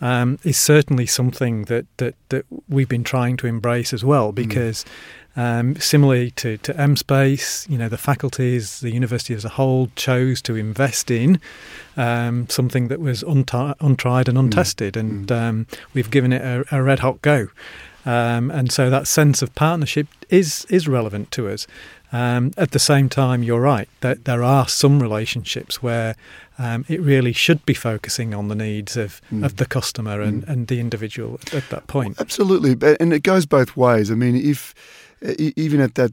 Um, 0.01 0.39
is 0.43 0.59
certainly 0.59 1.07
something 1.07 1.63
that, 1.67 1.87
that, 1.97 2.15
that 2.29 2.45
we've 2.69 2.89
been 2.89 3.05
trying 3.05 3.37
to 3.39 3.47
embrace 3.47 3.95
as 3.95 4.05
well 4.05 4.33
mm. 4.33 4.35
because 4.35 4.85
mm. 4.85 4.89
Um, 5.37 5.75
similarly 5.77 6.31
to, 6.33 6.59
to 6.59 6.73
MSpace, 6.75 7.69
you 7.69 7.77
know, 7.77 7.89
the 7.89 7.99
faculties, 7.99 8.79
the 8.81 8.93
university 8.93 9.35
as 9.35 9.45
a 9.45 9.49
whole 9.49 9.91
chose 9.97 10.41
to 10.43 10.55
invest 10.55 11.11
in 11.11 11.41
um, 11.97 12.49
something 12.49 12.87
that 12.87 13.01
was 13.01 13.25
unti- 13.25 13.75
untried 13.81 14.29
and 14.29 14.39
mm. 14.39 14.43
untested, 14.43 14.95
mm. 14.95 15.01
and 15.01 15.33
um, 15.33 15.67
we've 15.93 16.11
given 16.11 16.33
it 16.33 16.41
a, 16.41 16.65
a 16.71 16.83
red 16.83 17.01
hot 17.01 17.21
go. 17.21 17.49
Um, 18.05 18.51
and 18.51 18.71
so 18.71 18.91
that 18.91 19.07
sense 19.07 19.43
of 19.43 19.55
partnership 19.55 20.07
is 20.29 20.67
is 20.69 20.89
relevant 20.89 21.31
to 21.33 21.49
us. 21.49 21.67
Um, 22.13 22.53
at 22.57 22.71
the 22.71 22.79
same 22.79 23.09
time, 23.09 23.43
you're 23.43 23.61
right 23.61 23.89
that 24.01 24.25
there 24.25 24.43
are 24.43 24.69
some 24.69 25.03
relationships 25.03 25.83
where 25.83 26.15
um, 26.59 26.85
it 26.89 27.01
really 27.01 27.33
should 27.33 27.67
be 27.67 27.75
focusing 27.75 28.33
on 28.33 28.47
the 28.47 28.55
needs 28.55 28.97
of, 28.97 29.21
mm. 29.33 29.45
of 29.45 29.57
the 29.57 29.67
customer 29.67 30.21
and, 30.21 30.45
mm. 30.45 30.49
and 30.49 30.69
the 30.69 30.79
individual 30.79 31.41
at 31.53 31.69
that 31.71 31.89
point. 31.89 32.21
Absolutely, 32.21 32.77
and 33.01 33.13
it 33.13 33.25
goes 33.25 33.47
both 33.47 33.77
ways. 33.77 34.13
I 34.13 34.15
mean, 34.15 34.37
if 34.37 34.75
even 35.37 35.81
at 35.81 35.97
that 35.97 36.13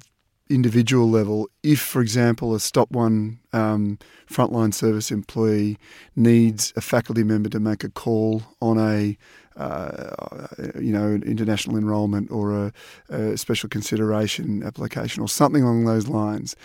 individual 0.50 1.10
level, 1.10 1.50
if, 1.64 1.80
for 1.80 2.02
example, 2.02 2.56
a 2.56 2.60
Stop 2.60 2.92
One 2.92 3.40
um, 3.54 4.00
frontline 4.30 4.74
service 4.74 5.12
employee 5.12 5.78
needs 6.16 6.74
a 6.76 6.82
faculty 6.82 7.24
member 7.24 7.50
to 7.50 7.60
make 7.60 7.84
a 7.84 7.90
call 7.90 8.44
on 8.62 8.78
a 8.78 9.18
uh, 9.58 10.48
you 10.80 10.92
know, 10.92 11.14
international 11.26 11.78
enrolment 11.78 12.32
or 12.32 12.52
a, 12.54 12.74
a, 13.10 13.38
special 13.38 13.68
consideration 13.70 14.64
application 14.64 15.22
or 15.22 15.28
something 15.28 15.64
along 15.64 15.86
those 15.86 16.08
lines, 16.08 16.56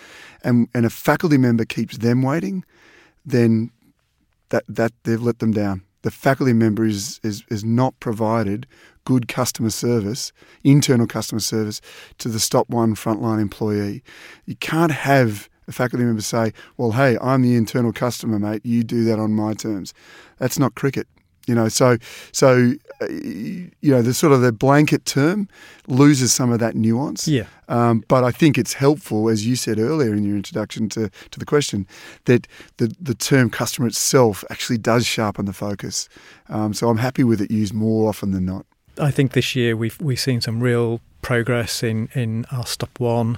and 0.43 0.67
and 0.73 0.85
a 0.85 0.89
faculty 0.89 1.37
member 1.37 1.65
keeps 1.65 1.97
them 1.97 2.21
waiting, 2.21 2.63
then 3.25 3.71
that 4.49 4.63
that 4.69 4.93
they've 5.03 5.21
let 5.21 5.39
them 5.39 5.51
down 5.51 5.83
the 6.07 6.11
faculty 6.11 6.53
member 6.53 6.85
is, 6.85 7.19
is, 7.21 7.43
is 7.49 7.65
not 7.65 7.99
provided 7.99 8.65
good 9.03 9.27
customer 9.27 9.69
service, 9.69 10.31
internal 10.63 11.05
customer 11.05 11.41
service, 11.41 11.81
to 12.17 12.29
the 12.29 12.39
stop 12.39 12.69
one 12.69 12.95
frontline 12.95 13.41
employee. 13.41 14.03
You 14.45 14.55
can't 14.55 14.93
have 14.93 15.49
a 15.67 15.73
faculty 15.73 16.05
member 16.05 16.21
say, 16.21 16.53
well, 16.77 16.91
hey, 16.91 17.17
I'm 17.21 17.41
the 17.41 17.55
internal 17.55 17.91
customer, 17.91 18.39
mate. 18.39 18.65
You 18.65 18.83
do 18.83 19.03
that 19.03 19.19
on 19.19 19.33
my 19.33 19.53
terms. 19.53 19.93
That's 20.37 20.57
not 20.57 20.75
cricket. 20.75 21.07
You 21.47 21.55
know, 21.55 21.69
so 21.69 21.97
so 22.31 22.73
uh, 23.01 23.07
you 23.09 23.71
know 23.83 24.01
the 24.01 24.13
sort 24.13 24.33
of 24.33 24.41
the 24.41 24.51
blanket 24.51 25.05
term 25.05 25.47
loses 25.87 26.33
some 26.33 26.51
of 26.51 26.59
that 26.59 26.75
nuance. 26.75 27.27
Yeah. 27.27 27.45
Um, 27.69 28.03
but 28.07 28.23
I 28.23 28.31
think 28.31 28.57
it's 28.57 28.73
helpful, 28.73 29.29
as 29.29 29.45
you 29.45 29.55
said 29.55 29.79
earlier 29.79 30.13
in 30.13 30.23
your 30.23 30.35
introduction 30.35 30.89
to, 30.89 31.09
to 31.31 31.39
the 31.39 31.45
question, 31.45 31.87
that 32.25 32.47
the 32.77 32.95
the 32.99 33.15
term 33.15 33.49
customer 33.49 33.87
itself 33.87 34.43
actually 34.49 34.77
does 34.77 35.05
sharpen 35.05 35.45
the 35.45 35.53
focus. 35.53 36.09
Um, 36.49 36.73
so 36.73 36.89
I'm 36.89 36.97
happy 36.97 37.23
with 37.23 37.41
it 37.41 37.49
used 37.49 37.73
more 37.73 38.09
often 38.09 38.31
than 38.31 38.45
not. 38.45 38.65
I 38.99 39.11
think 39.11 39.33
this 39.33 39.55
year 39.55 39.75
we've 39.75 39.99
we've 40.01 40.19
seen 40.19 40.41
some 40.41 40.61
real 40.61 41.01
progress 41.21 41.83
in 41.83 42.09
in 42.13 42.45
our 42.51 42.65
stop 42.65 42.99
one 42.99 43.37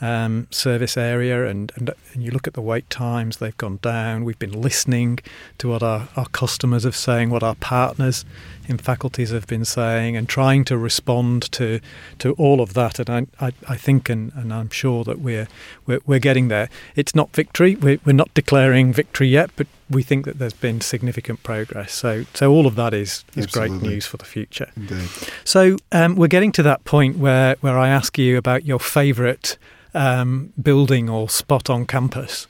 um, 0.00 0.46
service 0.50 0.96
area, 0.96 1.46
and, 1.46 1.72
and, 1.76 1.90
and 2.12 2.22
you 2.22 2.30
look 2.30 2.46
at 2.46 2.54
the 2.54 2.60
wait 2.60 2.88
times, 2.90 3.36
they've 3.38 3.56
gone 3.56 3.78
down. 3.82 4.24
We've 4.24 4.38
been 4.38 4.60
listening 4.60 5.20
to 5.58 5.68
what 5.68 5.82
our, 5.82 6.08
our 6.16 6.26
customers 6.26 6.84
are 6.84 6.92
saying, 6.92 7.30
what 7.30 7.42
our 7.42 7.54
partners 7.54 8.24
in 8.68 8.78
faculties 8.78 9.30
have 9.30 9.46
been 9.46 9.64
saying, 9.64 10.16
and 10.16 10.28
trying 10.28 10.64
to 10.66 10.76
respond 10.76 11.50
to 11.52 11.80
to 12.18 12.32
all 12.32 12.60
of 12.60 12.74
that. 12.74 12.98
And 12.98 13.10
I, 13.10 13.46
I, 13.46 13.52
I 13.68 13.76
think, 13.76 14.08
and, 14.08 14.32
and 14.34 14.52
I'm 14.52 14.70
sure 14.70 15.04
that 15.04 15.20
we're, 15.20 15.48
we're, 15.86 16.00
we're 16.06 16.18
getting 16.18 16.48
there. 16.48 16.68
It's 16.94 17.14
not 17.14 17.34
victory. 17.34 17.76
We're, 17.76 17.98
we're 18.04 18.12
not 18.12 18.34
declaring 18.34 18.92
victory 18.92 19.28
yet, 19.28 19.50
but 19.56 19.66
we 19.88 20.02
think 20.02 20.24
that 20.24 20.38
there's 20.38 20.52
been 20.52 20.80
significant 20.80 21.42
progress. 21.42 21.92
So, 21.92 22.24
so 22.34 22.50
all 22.50 22.66
of 22.66 22.74
that 22.76 22.92
is, 22.92 23.24
is 23.36 23.46
great 23.46 23.70
news 23.70 24.06
for 24.06 24.16
the 24.16 24.24
future. 24.24 24.70
Indeed. 24.76 25.08
So 25.44 25.76
um, 25.92 26.16
we're 26.16 26.26
getting 26.26 26.52
to 26.52 26.62
that 26.64 26.84
point 26.84 27.18
where, 27.18 27.56
where 27.60 27.78
I 27.78 27.88
ask 27.88 28.18
you 28.18 28.36
about 28.36 28.64
your 28.64 28.80
favourite 28.80 29.56
um, 29.94 30.52
building 30.60 31.08
or 31.08 31.28
spot 31.28 31.70
on 31.70 31.86
campus. 31.86 32.46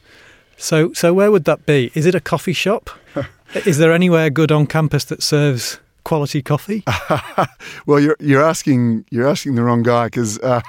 So, 0.56 0.92
so 0.94 1.12
where 1.12 1.30
would 1.30 1.44
that 1.44 1.66
be? 1.66 1.90
Is 1.94 2.06
it 2.06 2.14
a 2.14 2.20
coffee 2.20 2.54
shop? 2.54 2.90
Is 3.66 3.78
there 3.78 3.92
anywhere 3.92 4.30
good 4.30 4.50
on 4.50 4.66
campus 4.66 5.04
that 5.04 5.22
serves 5.22 5.78
quality 6.06 6.40
coffee? 6.40 6.84
well, 7.86 7.98
you're 7.98 8.16
you're 8.20 8.42
asking 8.42 9.04
you're 9.10 9.26
asking 9.26 9.56
the 9.56 9.62
wrong 9.64 9.82
guy 9.82 10.06
because 10.06 10.38
uh, 10.38 10.60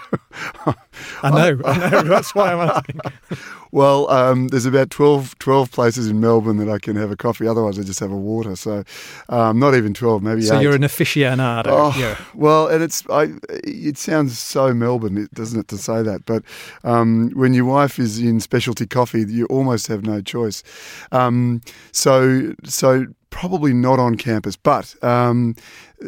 I 1.21 1.29
know 1.29 1.61
I 1.63 1.89
know 1.89 2.01
that's 2.01 2.33
why 2.33 2.53
I'm 2.53 2.67
asking. 2.67 2.99
well, 3.71 4.09
um, 4.09 4.47
there's 4.47 4.65
about 4.65 4.89
12, 4.89 5.37
12, 5.37 5.71
places 5.71 6.07
in 6.07 6.19
Melbourne 6.19 6.57
that 6.57 6.69
I 6.69 6.79
can 6.79 6.95
have 6.95 7.11
a 7.11 7.15
coffee. 7.15 7.47
Otherwise, 7.47 7.77
I 7.77 7.83
just 7.83 7.99
have 7.99 8.11
a 8.11 8.17
water. 8.17 8.55
So, 8.55 8.83
um, 9.29 9.59
not 9.59 9.75
even 9.75 9.93
twelve, 9.93 10.23
maybe. 10.23 10.41
So 10.41 10.55
you 10.55 10.63
you're 10.63 10.75
an 10.75 10.81
aficionado. 10.81 11.67
Oh, 11.67 11.93
yeah. 11.95 12.17
Well, 12.33 12.67
and 12.67 12.81
it's 12.81 13.03
I. 13.07 13.33
It 13.63 13.99
sounds 13.99 14.39
so 14.39 14.73
Melbourne, 14.73 15.29
doesn't 15.35 15.59
it, 15.59 15.67
to 15.67 15.77
say 15.77 16.01
that? 16.01 16.25
But 16.25 16.41
um, 16.83 17.29
when 17.35 17.53
your 17.53 17.65
wife 17.65 17.99
is 17.99 18.19
in 18.19 18.39
specialty 18.39 18.87
coffee, 18.87 19.23
you 19.27 19.45
almost 19.45 19.85
have 19.85 20.03
no 20.03 20.19
choice. 20.19 20.63
Um, 21.11 21.61
so 21.91 22.53
so 22.63 23.05
probably 23.29 23.73
not 23.73 23.99
on 23.99 24.15
campus, 24.15 24.55
but 24.55 24.95
um, 25.03 25.55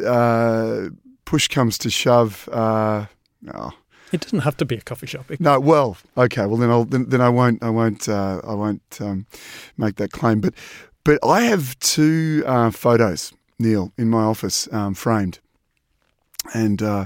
uh, 0.04 0.88
push 1.24 1.48
comes 1.48 1.78
to 1.78 1.90
shove. 1.90 2.48
Uh, 2.52 3.06
oh, 3.54 3.72
it 4.12 4.20
doesn't 4.20 4.40
have 4.40 4.56
to 4.58 4.64
be 4.64 4.76
a 4.76 4.80
coffee 4.80 5.06
shop. 5.06 5.30
It 5.30 5.40
no, 5.40 5.60
well, 5.60 5.96
okay. 6.16 6.46
Well, 6.46 6.56
then 6.56 6.70
I'll 6.70 6.84
then, 6.84 7.08
then 7.08 7.20
I 7.20 7.28
won't 7.28 7.62
I 7.62 7.70
won't 7.70 8.08
uh, 8.08 8.40
I 8.44 8.54
won't 8.54 9.00
um, 9.00 9.26
make 9.76 9.96
that 9.96 10.12
claim. 10.12 10.40
But 10.40 10.54
but 11.04 11.18
I 11.24 11.42
have 11.42 11.78
two 11.78 12.42
uh, 12.46 12.70
photos, 12.70 13.32
Neil, 13.58 13.92
in 13.96 14.10
my 14.10 14.22
office, 14.22 14.68
um, 14.72 14.94
framed. 14.94 15.38
And 16.54 16.82
uh, 16.82 17.04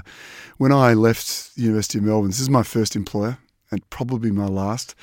when 0.57 0.71
I 0.71 0.93
left 0.93 1.55
the 1.55 1.63
University 1.63 1.97
of 1.97 2.05
Melbourne, 2.05 2.29
this 2.29 2.39
is 2.39 2.49
my 2.49 2.63
first 2.63 2.95
employer 2.95 3.37
and 3.75 3.89
probably 3.89 4.31
my 4.31 4.47
last. 4.47 4.95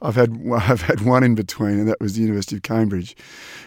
I've 0.00 0.14
had 0.14 0.40
I've 0.52 0.82
had 0.82 1.00
one 1.02 1.22
in 1.22 1.34
between, 1.34 1.78
and 1.78 1.88
that 1.88 2.00
was 2.00 2.14
the 2.14 2.22
University 2.22 2.56
of 2.56 2.62
Cambridge. 2.62 3.16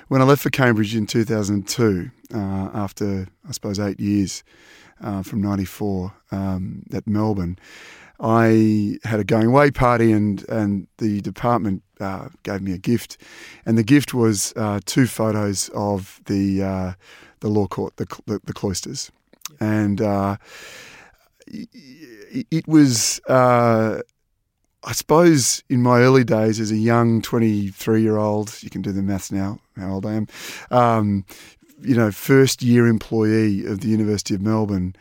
When 0.08 0.22
I 0.22 0.26
left 0.26 0.42
for 0.42 0.50
Cambridge 0.50 0.96
in 0.96 1.06
2002, 1.06 2.10
uh, 2.34 2.38
after 2.74 3.28
I 3.48 3.52
suppose 3.52 3.80
eight 3.80 4.00
years 4.00 4.44
uh, 5.02 5.22
from 5.24 5.42
'94 5.42 6.14
um, 6.32 6.84
at 6.94 7.06
Melbourne, 7.06 7.60
I 8.20 9.00
had 9.04 9.20
a 9.20 9.24
going 9.24 9.48
away 9.48 9.72
party, 9.72 10.12
and 10.12 10.48
and 10.50 10.88
the 10.98 11.22
department 11.22 11.84
uh, 12.00 12.30
gave 12.44 12.62
me 12.62 12.74
a 12.74 12.78
gift, 12.78 13.18
and 13.66 13.78
the 13.78 13.84
gift 13.84 14.14
was 14.14 14.54
uh, 14.56 14.80
two 14.86 15.08
photos 15.08 15.70
of 15.74 16.22
the 16.26 16.64
uh, 16.64 16.94
the 17.42 17.50
law 17.50 17.68
court, 17.68 17.98
the 17.98 18.06
the, 18.26 18.40
the 18.46 18.54
cloisters, 18.54 19.12
and 19.60 20.02
uh, 20.02 20.38
it 21.48 22.68
was 22.68 23.20
uh, 23.28 24.00
I 24.86 24.92
suppose 24.92 25.64
in 25.70 25.82
my 25.82 26.00
early 26.00 26.24
days 26.24 26.60
as 26.60 26.72
a 26.72 26.76
young 26.76 27.22
23 27.22 28.02
year 28.02 28.18
old, 28.18 28.62
you 28.62 28.70
can 28.70 28.82
do 28.82 28.92
the 28.92 29.02
maths 29.02 29.32
now, 29.32 29.60
how 29.78 29.94
old 29.94 30.06
I 30.06 30.14
am, 30.14 30.28
um, 30.72 31.26
you 31.82 31.96
know, 31.96 32.12
first 32.12 32.62
year 32.62 32.88
employee 32.88 33.66
of 33.66 33.80
the 33.80 33.88
University 33.88 34.36
of 34.36 34.42
Melbourne. 34.42 34.96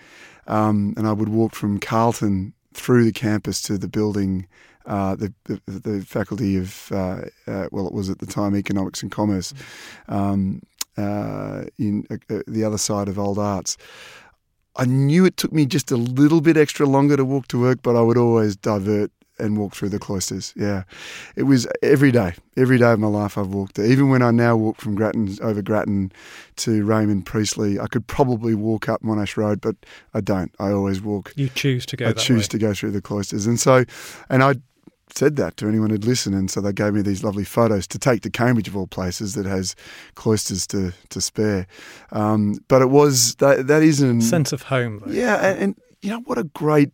Um, 0.47 0.95
and 0.97 1.07
I 1.07 1.13
would 1.13 1.29
walk 1.29 1.55
from 1.55 1.79
Carlton 1.79 2.53
through 2.75 3.05
the 3.05 3.13
campus 3.13 3.61
to 3.63 3.77
the 3.77 3.89
building, 3.89 4.47
uh, 4.87 5.17
the, 5.17 5.33
the, 5.45 5.61
the, 5.67 6.05
faculty 6.05 6.57
of, 6.57 6.91
uh, 6.91 7.23
uh, 7.47 7.69
well, 7.71 7.87
it 7.87 7.93
was 7.93 8.11
at 8.11 8.19
the 8.19 8.27
time 8.27 8.57
economics 8.57 9.03
and 9.03 9.13
commerce, 9.13 9.53
um, 10.09 10.61
uh, 10.97 11.65
in 11.79 12.07
uh, 12.11 12.41
the 12.47 12.65
other 12.65 12.79
side 12.79 13.09
of 13.09 13.19
Old 13.19 13.39
Arts. 13.39 13.77
I 14.77 14.85
knew 14.85 15.25
it 15.25 15.37
took 15.37 15.53
me 15.53 15.67
just 15.67 15.91
a 15.91 15.97
little 15.97 16.41
bit 16.41 16.57
extra 16.57 16.87
longer 16.87 17.17
to 17.17 17.25
walk 17.25 17.47
to 17.49 17.61
work, 17.61 17.81
but 17.83 17.95
I 17.95 18.01
would 18.01 18.17
always 18.17 18.57
divert 18.57 19.13
and 19.43 19.59
walk 19.59 19.75
through 19.75 19.91
the 19.91 19.99
cloisters. 19.99 20.55
Yeah, 20.57 20.85
it 21.37 21.43
was 21.43 21.67
every 21.83 22.13
day, 22.13 22.35
every 22.57 22.79
day 22.79 22.93
of 22.93 23.01
my 23.01 23.09
life 23.09 23.37
I've 23.37 23.49
walked 23.49 23.75
there. 23.75 23.87
Even 23.87 24.09
when 24.09 24.23
I 24.23 24.31
now 24.31 24.57
walk 24.57 24.81
from 24.81 24.95
Grattan 24.95 25.37
over 25.43 25.61
Grattan 25.61 26.13
to 26.57 26.85
Raymond 26.85 27.27
Priestley, 27.27 27.79
I 27.79 27.87
could 27.87 28.07
probably 28.07 28.55
walk 28.55 28.89
up 28.89 29.03
Monash 29.03 29.37
Road, 29.37 29.61
but 29.61 29.77
I 30.15 30.21
don't. 30.21 30.55
I 30.59 30.71
always 30.71 31.03
walk. 31.03 31.33
You 31.37 31.49
choose 31.49 31.85
to 31.87 31.97
go. 31.97 32.09
I 32.09 32.13
choose 32.13 32.45
way. 32.45 32.49
to 32.49 32.59
go 32.59 32.75
through 32.75 32.93
the 32.93 33.03
cloisters, 33.03 33.47
and 33.47 33.59
so, 33.59 33.85
and 34.31 34.43
I 34.43 34.55
said 35.15 35.37
that 35.37 35.57
to 35.59 35.69
anyone 35.69 35.91
who'd 35.91 36.05
listen, 36.05 36.35
and 36.35 36.51
so 36.51 36.61
they 36.61 36.73
gave 36.73 36.95
me 36.95 37.03
these 37.03 37.23
lovely 37.23 37.45
photos 37.45 37.87
to 37.89 37.99
take 37.99 38.23
to 38.23 38.31
Cambridge 38.31 38.69
of 38.69 38.77
all 38.77 38.87
places 38.87 39.35
that 39.35 39.47
has 39.47 39.75
cloisters 40.15 40.67
to 40.69 40.93
to 41.11 41.21
spare. 41.21 41.67
Um, 42.13 42.59
but 42.69 42.83
it 42.83 42.91
was 42.91 43.35
that 43.37 43.67
that 43.67 43.83
is 43.83 44.01
a 44.01 44.21
sense 44.21 44.53
of 44.53 44.63
home. 44.63 45.03
Though. 45.05 45.13
Yeah, 45.13 45.37
and, 45.47 45.59
and 45.59 45.77
you 46.01 46.11
know 46.11 46.21
what 46.21 46.39
a 46.39 46.45
great 46.45 46.91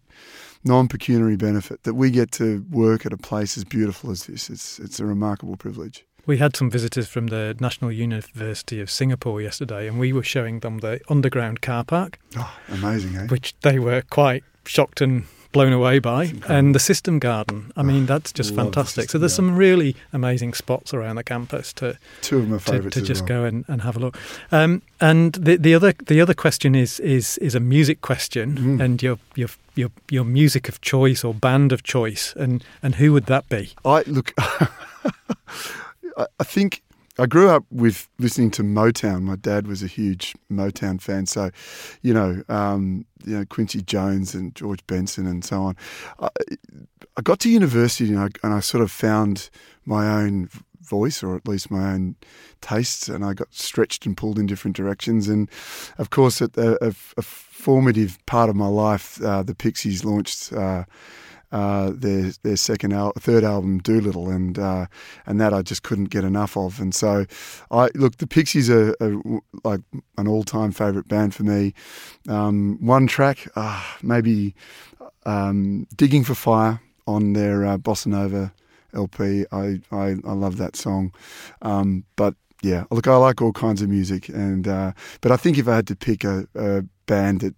non 0.64 0.88
pecuniary 0.88 1.36
benefit 1.36 1.82
that 1.84 1.94
we 1.94 2.10
get 2.10 2.32
to 2.32 2.64
work 2.70 3.06
at 3.06 3.12
a 3.12 3.16
place 3.16 3.56
as 3.56 3.64
beautiful 3.64 4.10
as 4.10 4.26
this. 4.26 4.50
It's, 4.50 4.78
it's 4.78 5.00
a 5.00 5.06
remarkable 5.06 5.56
privilege. 5.56 6.04
We 6.26 6.36
had 6.36 6.54
some 6.54 6.70
visitors 6.70 7.08
from 7.08 7.28
the 7.28 7.56
National 7.58 7.90
University 7.90 8.82
of 8.82 8.90
Singapore 8.90 9.40
yesterday, 9.40 9.88
and 9.88 9.98
we 9.98 10.12
were 10.12 10.22
showing 10.22 10.60
them 10.60 10.78
the 10.78 11.00
underground 11.08 11.62
car 11.62 11.84
park. 11.84 12.18
Oh, 12.36 12.54
amazing, 12.68 13.16
eh? 13.16 13.26
Which 13.28 13.54
they 13.62 13.78
were 13.78 14.02
quite 14.02 14.44
shocked 14.66 15.00
and 15.00 15.24
blown 15.52 15.72
away 15.72 15.98
by. 15.98 16.32
And 16.48 16.74
the 16.74 16.78
system 16.78 17.18
garden, 17.18 17.72
I 17.76 17.82
mean, 17.82 18.04
oh, 18.04 18.06
that's 18.06 18.32
just 18.32 18.54
fantastic. 18.54 19.06
The 19.06 19.12
so 19.12 19.18
there's 19.18 19.32
garden. 19.36 19.54
some 19.54 19.58
really 19.58 19.96
amazing 20.12 20.54
spots 20.54 20.92
around 20.92 21.16
the 21.16 21.24
campus 21.24 21.72
to 21.74 21.98
two 22.20 22.38
of 22.38 22.48
my 22.48 22.58
favourites 22.58 22.94
to, 22.94 23.00
to 23.00 23.06
just 23.06 23.22
well. 23.22 23.28
go 23.28 23.44
and, 23.44 23.64
and 23.68 23.82
have 23.82 23.96
a 23.96 24.00
look. 24.00 24.18
Um, 24.52 24.82
and 25.00 25.32
the 25.34 25.56
the 25.56 25.74
other 25.74 25.94
the 26.06 26.20
other 26.20 26.34
question 26.34 26.74
is 26.74 27.00
is 27.00 27.38
is 27.38 27.54
a 27.54 27.60
music 27.60 28.00
question, 28.00 28.56
mm. 28.56 28.80
and 28.80 29.02
your 29.02 29.18
your 29.34 29.48
your 29.74 29.90
your 30.10 30.24
music 30.24 30.68
of 30.68 30.80
choice 30.80 31.24
or 31.24 31.34
band 31.34 31.72
of 31.72 31.82
choice, 31.82 32.34
and 32.36 32.64
and 32.82 32.96
who 32.96 33.12
would 33.12 33.26
that 33.26 33.48
be? 33.48 33.72
I 33.84 34.02
look. 34.06 34.34
I 36.18 36.44
think 36.44 36.82
I 37.18 37.26
grew 37.26 37.48
up 37.48 37.64
with 37.70 38.08
listening 38.18 38.50
to 38.52 38.62
Motown. 38.62 39.22
My 39.22 39.36
dad 39.36 39.66
was 39.66 39.82
a 39.82 39.88
huge 39.88 40.34
Motown 40.50 41.00
fan, 41.00 41.26
so 41.26 41.50
you 42.02 42.14
know, 42.14 42.42
um, 42.48 43.04
you 43.24 43.38
know 43.38 43.44
Quincy 43.44 43.82
Jones 43.82 44.34
and 44.34 44.54
George 44.54 44.86
Benson 44.86 45.26
and 45.26 45.44
so 45.44 45.62
on. 45.62 45.76
I, 46.20 46.28
I 47.16 47.22
got 47.22 47.40
to 47.40 47.50
university 47.50 48.12
and 48.12 48.20
I, 48.20 48.28
and 48.44 48.54
I 48.54 48.60
sort 48.60 48.82
of 48.82 48.92
found 48.92 49.50
my 49.84 50.06
own 50.06 50.48
voice, 50.80 51.22
or 51.22 51.34
at 51.34 51.48
least 51.48 51.70
my 51.70 51.92
own 51.92 52.14
tastes, 52.60 53.08
and 53.08 53.24
I 53.24 53.34
got 53.34 53.52
stretched 53.52 54.06
and 54.06 54.16
pulled 54.16 54.38
in 54.38 54.46
different 54.46 54.76
directions. 54.76 55.28
And 55.28 55.50
of 55.98 56.10
course, 56.10 56.40
at 56.40 56.56
a, 56.56 56.82
a, 56.84 56.94
a 57.16 57.22
formative 57.22 58.18
part 58.26 58.48
of 58.48 58.54
my 58.56 58.68
life, 58.68 59.20
uh, 59.22 59.42
the 59.42 59.54
Pixies 59.54 60.04
launched. 60.04 60.52
Uh, 60.52 60.84
uh, 61.52 61.92
their 61.94 62.32
their 62.42 62.56
second 62.56 62.92
al- 62.92 63.12
third 63.18 63.44
album 63.44 63.78
Doolittle 63.78 64.28
and 64.28 64.58
uh, 64.58 64.86
and 65.26 65.40
that 65.40 65.54
I 65.54 65.62
just 65.62 65.82
couldn't 65.82 66.06
get 66.10 66.24
enough 66.24 66.56
of. 66.56 66.80
And 66.80 66.94
so 66.94 67.26
I 67.70 67.88
look 67.94 68.16
the 68.16 68.26
Pixies 68.26 68.70
are, 68.70 68.94
are 69.00 69.20
like 69.64 69.80
an 70.16 70.28
all 70.28 70.44
time 70.44 70.72
favorite 70.72 71.08
band 71.08 71.34
for 71.34 71.44
me. 71.44 71.74
Um, 72.28 72.78
one 72.80 73.06
track 73.06 73.48
uh, 73.56 73.82
maybe 74.02 74.54
um, 75.24 75.86
Digging 75.94 76.24
for 76.24 76.34
Fire 76.34 76.80
on 77.06 77.32
their 77.32 77.64
uh, 77.64 77.78
Bossa 77.78 78.06
Nova 78.06 78.52
LP 78.94 79.44
I, 79.52 79.80
I, 79.90 80.16
I 80.24 80.32
love 80.32 80.56
that 80.58 80.76
song. 80.76 81.12
Um, 81.62 82.04
but 82.16 82.34
yeah, 82.62 82.84
look, 82.90 83.06
I 83.06 83.16
like 83.16 83.40
all 83.40 83.52
kinds 83.52 83.82
of 83.82 83.88
music, 83.88 84.28
and 84.28 84.66
uh, 84.66 84.92
but 85.20 85.30
I 85.30 85.36
think 85.36 85.58
if 85.58 85.68
I 85.68 85.76
had 85.76 85.86
to 85.88 85.96
pick 85.96 86.24
a, 86.24 86.46
a, 86.54 86.84
band 87.06 87.40
that 87.40 87.54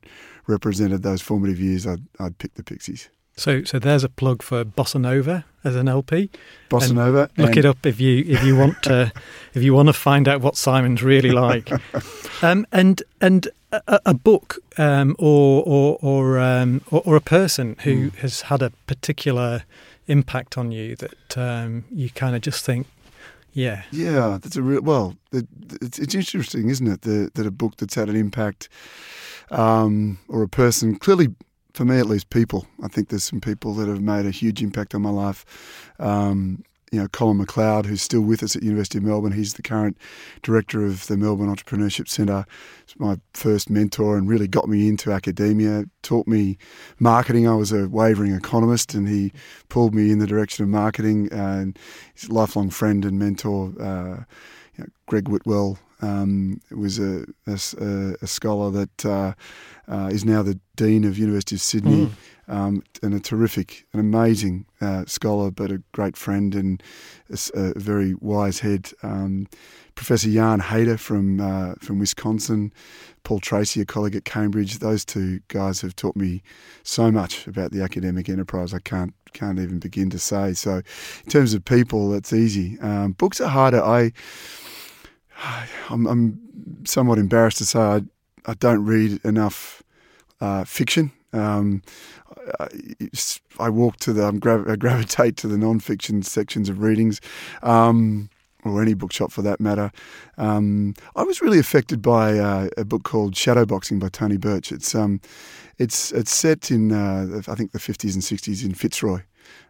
represented 0.46 1.03
those 1.03 1.20
formative 1.20 1.59
years, 1.59 1.85
I'd, 1.85 2.05
I'd 2.20 2.38
pick 2.38 2.55
the 2.55 2.62
Pixies. 2.62 3.09
So, 3.40 3.64
so 3.64 3.79
there's 3.79 4.05
a 4.05 4.11
plug 4.11 4.42
for 4.42 4.66
Bossa 4.66 5.00
Nova 5.00 5.46
as 5.64 5.74
an 5.74 5.88
LP. 5.88 6.29
Bossa 6.68 6.92
Nova. 6.92 7.31
Look 7.38 7.57
it 7.57 7.64
up 7.64 7.87
if 7.87 7.98
you 7.98 8.22
if 8.29 8.44
you 8.44 8.55
want 8.55 8.83
to 8.83 9.11
if 9.55 9.62
you 9.62 9.72
want 9.72 9.88
to 9.88 9.94
find 9.94 10.29
out 10.29 10.42
what 10.42 10.59
Simon's 10.59 11.03
really 11.03 11.31
like. 11.31 11.72
um, 12.42 12.66
and 12.70 13.03
and 13.22 13.48
a, 13.72 13.98
a 14.05 14.12
book 14.12 14.59
um, 14.76 15.16
or 15.18 15.62
or 15.64 15.98
or, 16.03 16.38
um, 16.38 16.83
or, 16.90 17.00
or 17.07 17.16
a 17.16 17.22
person 17.22 17.76
who 17.83 18.11
mm. 18.11 18.14
has 18.16 18.42
had 18.42 18.61
a 18.61 18.72
particular 18.87 19.64
impact 20.07 20.59
on 20.59 20.70
you 20.70 20.94
that 20.96 21.38
um, 21.38 21.85
you 21.90 22.11
kind 22.11 22.37
of 22.37 22.42
just 22.42 22.62
think 22.62 22.88
yeah. 23.55 23.85
Yeah, 23.90 24.38
that's 24.42 24.57
a 24.57 24.62
real. 24.62 24.83
Well, 24.83 25.16
it, 25.33 25.46
it's, 25.81 25.98
it's 25.98 26.14
interesting, 26.14 26.68
isn't 26.68 26.87
it? 26.87 27.03
The, 27.03 27.31
that 27.35 27.46
a 27.46 27.50
book 27.50 27.79
that's 27.79 27.94
had 27.94 28.11
an 28.11 28.16
impact, 28.16 28.68
um, 29.50 30.18
or 30.29 30.42
a 30.42 30.48
person, 30.48 30.96
clearly, 30.96 31.29
for 31.74 31.85
me 31.85 31.98
at 31.98 32.06
least, 32.06 32.30
people. 32.30 32.66
I 32.83 32.88
think 32.88 33.09
there's 33.09 33.24
some 33.24 33.40
people 33.40 33.74
that 33.74 33.88
have 33.88 34.02
made 34.02 34.26
a 34.26 34.30
huge 34.30 34.62
impact 34.62 34.94
on 34.94 35.02
my 35.02 35.11
life. 35.11 35.44
Um, 35.98 36.64
you 36.90 37.00
know, 37.00 37.06
Colin 37.09 37.38
McLeod, 37.38 37.87
who's 37.87 38.02
still 38.02 38.20
with 38.20 38.42
us 38.42 38.56
at 38.56 38.64
University 38.64 38.98
of 38.98 39.04
Melbourne. 39.04 39.33
He's 39.33 39.54
the 39.54 39.62
current 39.62 39.96
director 40.42 40.85
of 40.85 41.06
the 41.06 41.16
Melbourne 41.16 41.54
Entrepreneurship 41.54 42.09
Centre. 42.09 42.44
He's 42.85 42.98
my 42.98 43.18
first 43.33 43.70
mentor 43.70 44.18
and 44.18 44.28
really 44.28 44.48
got 44.48 44.68
me 44.68 44.88
into 44.88 45.12
academia, 45.12 45.85
taught 46.02 46.26
me 46.26 46.59
marketing. 46.98 47.46
I 47.46 47.54
was 47.54 47.70
a 47.70 47.88
wavering 47.88 48.35
economist 48.35 48.92
and 48.94 49.09
he 49.09 49.33
pulled 49.68 49.94
me 49.94 50.11
in 50.11 50.18
the 50.18 50.26
direction 50.26 50.64
of 50.64 50.68
marketing. 50.68 51.28
And 51.30 51.78
he's 52.14 52.28
a 52.28 52.33
lifelong 52.33 52.70
friend 52.70 53.04
and 53.04 53.18
mentor, 53.18 53.72
uh, 53.80 54.24
you 54.81 54.87
know, 54.87 54.93
Greg 55.07 55.29
Whitwell, 55.29 55.79
um, 56.03 56.61
was 56.71 56.99
a, 56.99 57.27
a, 57.47 58.14
a 58.23 58.27
scholar 58.27 58.71
that 58.71 59.05
uh, 59.05 59.35
uh, 59.87 60.09
is 60.11 60.25
now 60.25 60.43
the 60.43 60.59
Dean 60.77 61.05
of 61.05 61.19
University 61.19 61.57
of 61.57 61.61
Sydney. 61.61 62.07
Mm 62.07 62.11
um, 62.50 62.82
and 63.02 63.14
a 63.14 63.20
terrific, 63.20 63.86
an 63.92 64.00
amazing 64.00 64.66
uh, 64.80 65.04
scholar, 65.06 65.50
but 65.50 65.70
a 65.70 65.82
great 65.92 66.16
friend 66.16 66.54
and 66.54 66.82
a, 67.30 67.38
a 67.54 67.78
very 67.78 68.14
wise 68.14 68.58
head. 68.58 68.90
Um, 69.02 69.46
Professor 69.94 70.28
Jan 70.30 70.60
Heide 70.60 70.98
from 70.98 71.40
uh, 71.40 71.74
from 71.80 71.98
Wisconsin, 71.98 72.72
Paul 73.22 73.38
Tracey, 73.38 73.80
a 73.80 73.84
colleague 73.84 74.16
at 74.16 74.24
Cambridge. 74.24 74.78
Those 74.78 75.04
two 75.04 75.40
guys 75.48 75.80
have 75.82 75.94
taught 75.94 76.16
me 76.16 76.42
so 76.82 77.12
much 77.12 77.46
about 77.46 77.70
the 77.70 77.82
academic 77.82 78.28
enterprise. 78.28 78.74
I 78.74 78.80
can't 78.80 79.14
can't 79.32 79.60
even 79.60 79.78
begin 79.78 80.10
to 80.10 80.18
say. 80.18 80.54
So, 80.54 80.82
in 81.24 81.30
terms 81.30 81.54
of 81.54 81.64
people, 81.64 82.10
that's 82.10 82.32
easy. 82.32 82.80
Um, 82.80 83.12
books 83.12 83.40
are 83.40 83.48
harder. 83.48 83.82
I 83.82 84.12
I'm, 85.88 86.06
I'm, 86.06 86.40
somewhat 86.84 87.18
embarrassed 87.18 87.58
to 87.58 87.66
say 87.66 87.78
I 87.78 88.00
I 88.46 88.54
don't 88.54 88.84
read 88.84 89.24
enough 89.24 89.82
uh, 90.40 90.64
fiction. 90.64 91.12
Um, 91.33 91.83
I, 92.59 92.69
I, 93.59 93.69
walk 93.69 93.97
to 93.99 94.12
the, 94.12 94.25
I 94.25 94.77
gravitate 94.77 95.37
to 95.38 95.49
the 95.49 95.59
non-fiction 95.59 96.23
sections 96.23 96.69
of 96.69 96.81
Readings, 96.81 97.21
um, 97.62 98.31
or 98.64 98.83
any 98.83 98.95
bookshop 98.95 99.33
for 99.33 99.43
that 99.43 99.61
matter. 99.61 99.90
Um, 100.38 100.95
I 101.16 101.23
was 101.23 101.40
really 101.40 101.59
affected 101.59 102.03
by 102.03 102.38
uh, 102.38 102.69
a 102.77 102.85
book 102.85 103.05
called 103.05 103.35
Shadowboxing 103.35 104.01
by 104.01 104.09
Tony 104.09 104.37
Birch. 104.37 104.73
It's 104.73 104.95
um, 104.95 105.21
it's 105.79 106.12
it's 106.12 106.33
set 106.33 106.71
in 106.71 106.93
uh, 106.93 107.43
I 107.49 107.55
think 107.55 107.73
the 107.73 107.79
50s 107.79 108.14
and 108.14 108.23
60s 108.23 108.64
in 108.64 108.75
Fitzroy. 108.75 109.23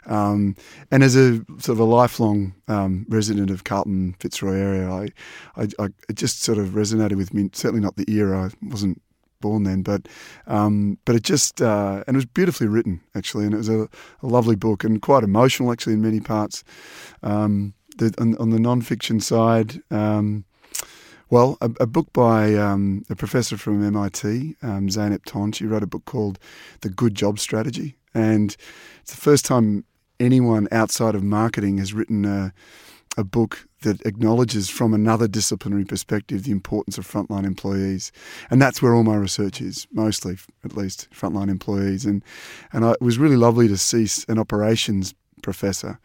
Um, 0.06 0.56
and 0.90 1.02
as 1.02 1.14
a 1.14 1.36
sort 1.58 1.68
of 1.68 1.80
a 1.80 1.84
lifelong 1.84 2.54
um, 2.68 3.06
resident 3.08 3.50
of 3.50 3.64
Carlton 3.64 4.16
Fitzroy 4.18 4.56
area, 4.56 4.90
I, 4.90 5.08
I, 5.56 5.68
I, 5.78 5.88
it 6.08 6.16
just 6.16 6.42
sort 6.42 6.58
of 6.58 6.70
resonated 6.70 7.16
with 7.16 7.34
me. 7.34 7.50
Certainly 7.52 7.82
not 7.82 7.96
the 7.96 8.10
era. 8.10 8.50
I 8.50 8.66
wasn't 8.66 9.00
born 9.40 9.64
then, 9.64 9.82
but 9.82 10.06
um, 10.46 10.98
but 11.04 11.16
it 11.16 11.22
just 11.22 11.60
uh, 11.60 12.04
and 12.06 12.14
it 12.14 12.18
was 12.18 12.26
beautifully 12.26 12.68
written 12.68 13.00
actually, 13.14 13.44
and 13.44 13.54
it 13.54 13.58
was 13.58 13.68
a, 13.68 13.88
a, 14.22 14.26
lovely 14.26 14.56
book 14.56 14.84
and 14.84 15.02
quite 15.02 15.24
emotional 15.24 15.72
actually 15.72 15.94
in 15.94 16.02
many 16.02 16.20
parts. 16.20 16.64
Um, 17.22 17.74
the, 17.98 18.14
on, 18.18 18.36
on, 18.36 18.50
the 18.50 18.60
non-fiction 18.60 19.20
side, 19.20 19.82
um, 19.90 20.44
well, 21.28 21.58
a, 21.60 21.70
a, 21.80 21.86
book 21.86 22.12
by 22.12 22.54
um, 22.54 23.04
a 23.10 23.16
professor 23.16 23.56
from 23.56 23.84
MIT, 23.84 24.56
um, 24.62 24.88
Zeynep 24.88 25.24
Ton. 25.24 25.52
She 25.52 25.66
wrote 25.66 25.82
a 25.82 25.88
book 25.88 26.04
called 26.04 26.38
The 26.80 26.88
Good 26.88 27.14
Job 27.14 27.38
Strategy, 27.38 27.96
and 28.14 28.56
it's 29.02 29.12
the 29.12 29.20
first 29.20 29.44
time 29.44 29.84
anyone 30.18 30.68
outside 30.70 31.14
of 31.14 31.22
marketing 31.22 31.78
has 31.78 31.92
written 31.92 32.24
a 32.24 32.52
a 33.20 33.24
book 33.24 33.66
that 33.82 34.04
acknowledges 34.04 34.68
from 34.68 34.92
another 34.92 35.28
disciplinary 35.28 35.84
perspective 35.84 36.42
the 36.42 36.50
importance 36.50 36.98
of 36.98 37.06
frontline 37.06 37.44
employees. 37.46 38.12
And 38.50 38.60
that's 38.60 38.82
where 38.82 38.94
all 38.94 39.04
my 39.04 39.14
research 39.16 39.60
is, 39.60 39.86
mostly, 39.92 40.38
at 40.64 40.76
least, 40.76 41.08
frontline 41.10 41.48
employees. 41.48 42.04
And, 42.04 42.22
and 42.72 42.84
I, 42.84 42.92
it 42.92 43.02
was 43.02 43.18
really 43.18 43.36
lovely 43.36 43.68
to 43.68 43.78
see 43.78 44.06
an 44.28 44.38
operations 44.38 45.14
professor 45.42 45.98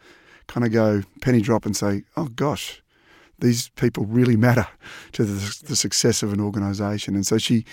kind 0.46 0.64
of 0.64 0.72
go 0.72 1.02
penny 1.20 1.40
drop 1.40 1.66
and 1.66 1.76
say, 1.76 2.04
oh 2.16 2.26
gosh, 2.26 2.82
these 3.38 3.68
people 3.70 4.04
really 4.06 4.36
matter 4.36 4.66
to 5.12 5.24
the, 5.24 5.64
the 5.66 5.76
success 5.76 6.22
of 6.22 6.32
an 6.32 6.40
organisation. 6.40 7.14
And 7.14 7.26
so 7.26 7.36
she 7.36 7.64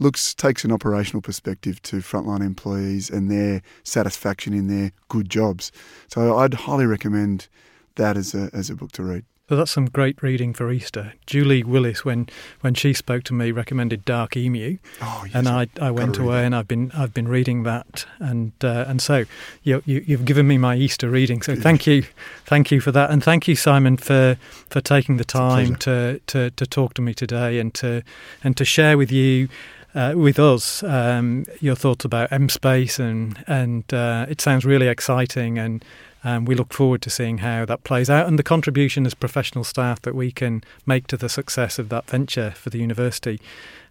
looks, 0.00 0.34
takes 0.34 0.64
an 0.64 0.72
operational 0.72 1.22
perspective 1.22 1.80
to 1.82 1.96
frontline 1.96 2.40
employees 2.44 3.10
and 3.10 3.30
their 3.30 3.62
satisfaction 3.84 4.52
in 4.52 4.66
their 4.66 4.92
good 5.08 5.30
jobs. 5.30 5.70
So 6.08 6.38
I'd 6.38 6.54
highly 6.54 6.86
recommend 6.86 7.48
that 7.96 8.16
as 8.16 8.34
a 8.34 8.50
as 8.52 8.70
a 8.70 8.74
book 8.74 8.92
to 8.92 9.02
read. 9.02 9.24
So 9.48 9.56
that's 9.56 9.72
some 9.72 9.86
great 9.86 10.22
reading 10.22 10.54
for 10.54 10.72
Easter. 10.72 11.12
Julie 11.26 11.62
Willis, 11.62 12.06
when, 12.06 12.28
when 12.62 12.72
she 12.72 12.94
spoke 12.94 13.22
to 13.24 13.34
me, 13.34 13.50
recommended 13.50 14.02
Dark 14.04 14.34
Emu, 14.34 14.78
oh, 15.02 15.24
yes, 15.26 15.34
and 15.34 15.46
I, 15.46 15.66
I 15.78 15.90
went 15.90 16.16
away 16.16 16.46
and 16.46 16.54
I've 16.54 16.68
been 16.68 16.90
I've 16.92 17.12
been 17.12 17.28
reading 17.28 17.64
that, 17.64 18.06
and 18.18 18.52
uh, 18.64 18.86
and 18.88 19.02
so 19.02 19.26
you, 19.62 19.82
you 19.84 20.16
have 20.16 20.24
given 20.24 20.46
me 20.46 20.56
my 20.56 20.76
Easter 20.76 21.10
reading. 21.10 21.42
So 21.42 21.54
thank 21.54 21.86
you, 21.86 22.04
thank 22.46 22.70
you 22.70 22.80
for 22.80 22.92
that, 22.92 23.10
and 23.10 23.22
thank 23.22 23.46
you 23.46 23.54
Simon 23.54 23.98
for 23.98 24.38
for 24.70 24.80
taking 24.80 25.18
the 25.18 25.24
time 25.24 25.76
to, 25.76 26.20
to 26.28 26.50
to 26.50 26.66
talk 26.66 26.94
to 26.94 27.02
me 27.02 27.12
today 27.12 27.58
and 27.58 27.74
to 27.74 28.02
and 28.42 28.56
to 28.56 28.64
share 28.64 28.96
with 28.96 29.12
you. 29.12 29.48
Uh, 29.94 30.14
with 30.16 30.38
us, 30.38 30.82
um, 30.84 31.44
your 31.60 31.76
thoughts 31.76 32.06
about 32.06 32.32
M 32.32 32.48
Space, 32.48 32.98
and 32.98 33.44
and 33.46 33.92
uh, 33.92 34.24
it 34.26 34.40
sounds 34.40 34.64
really 34.64 34.88
exciting, 34.88 35.58
and 35.58 35.84
um, 36.24 36.44
we 36.44 36.54
look 36.54 36.72
forward 36.72 37.02
to 37.02 37.10
seeing 37.10 37.38
how 37.38 37.64
that 37.64 37.84
plays 37.84 38.08
out 38.08 38.26
and 38.26 38.38
the 38.38 38.42
contribution 38.42 39.06
as 39.06 39.14
professional 39.14 39.64
staff 39.64 40.00
that 40.02 40.14
we 40.14 40.30
can 40.30 40.62
make 40.86 41.06
to 41.08 41.16
the 41.16 41.28
success 41.28 41.78
of 41.78 41.88
that 41.88 42.08
venture 42.08 42.52
for 42.52 42.70
the 42.70 42.78
university. 42.78 43.40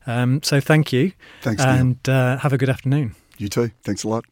Um, 0.08 0.42
so 0.44 0.60
thank 0.60 0.92
you. 0.92 1.12
Thanks, 1.42 1.64
and 1.64 1.98
uh, 2.10 2.38
have 2.38 2.54
a 2.54 2.58
good 2.58 2.70
afternoon. 2.70 3.16
You 3.38 3.50
too. 3.50 3.72
Thanks 3.84 4.04
a 4.04 4.08
lot. 4.08 4.26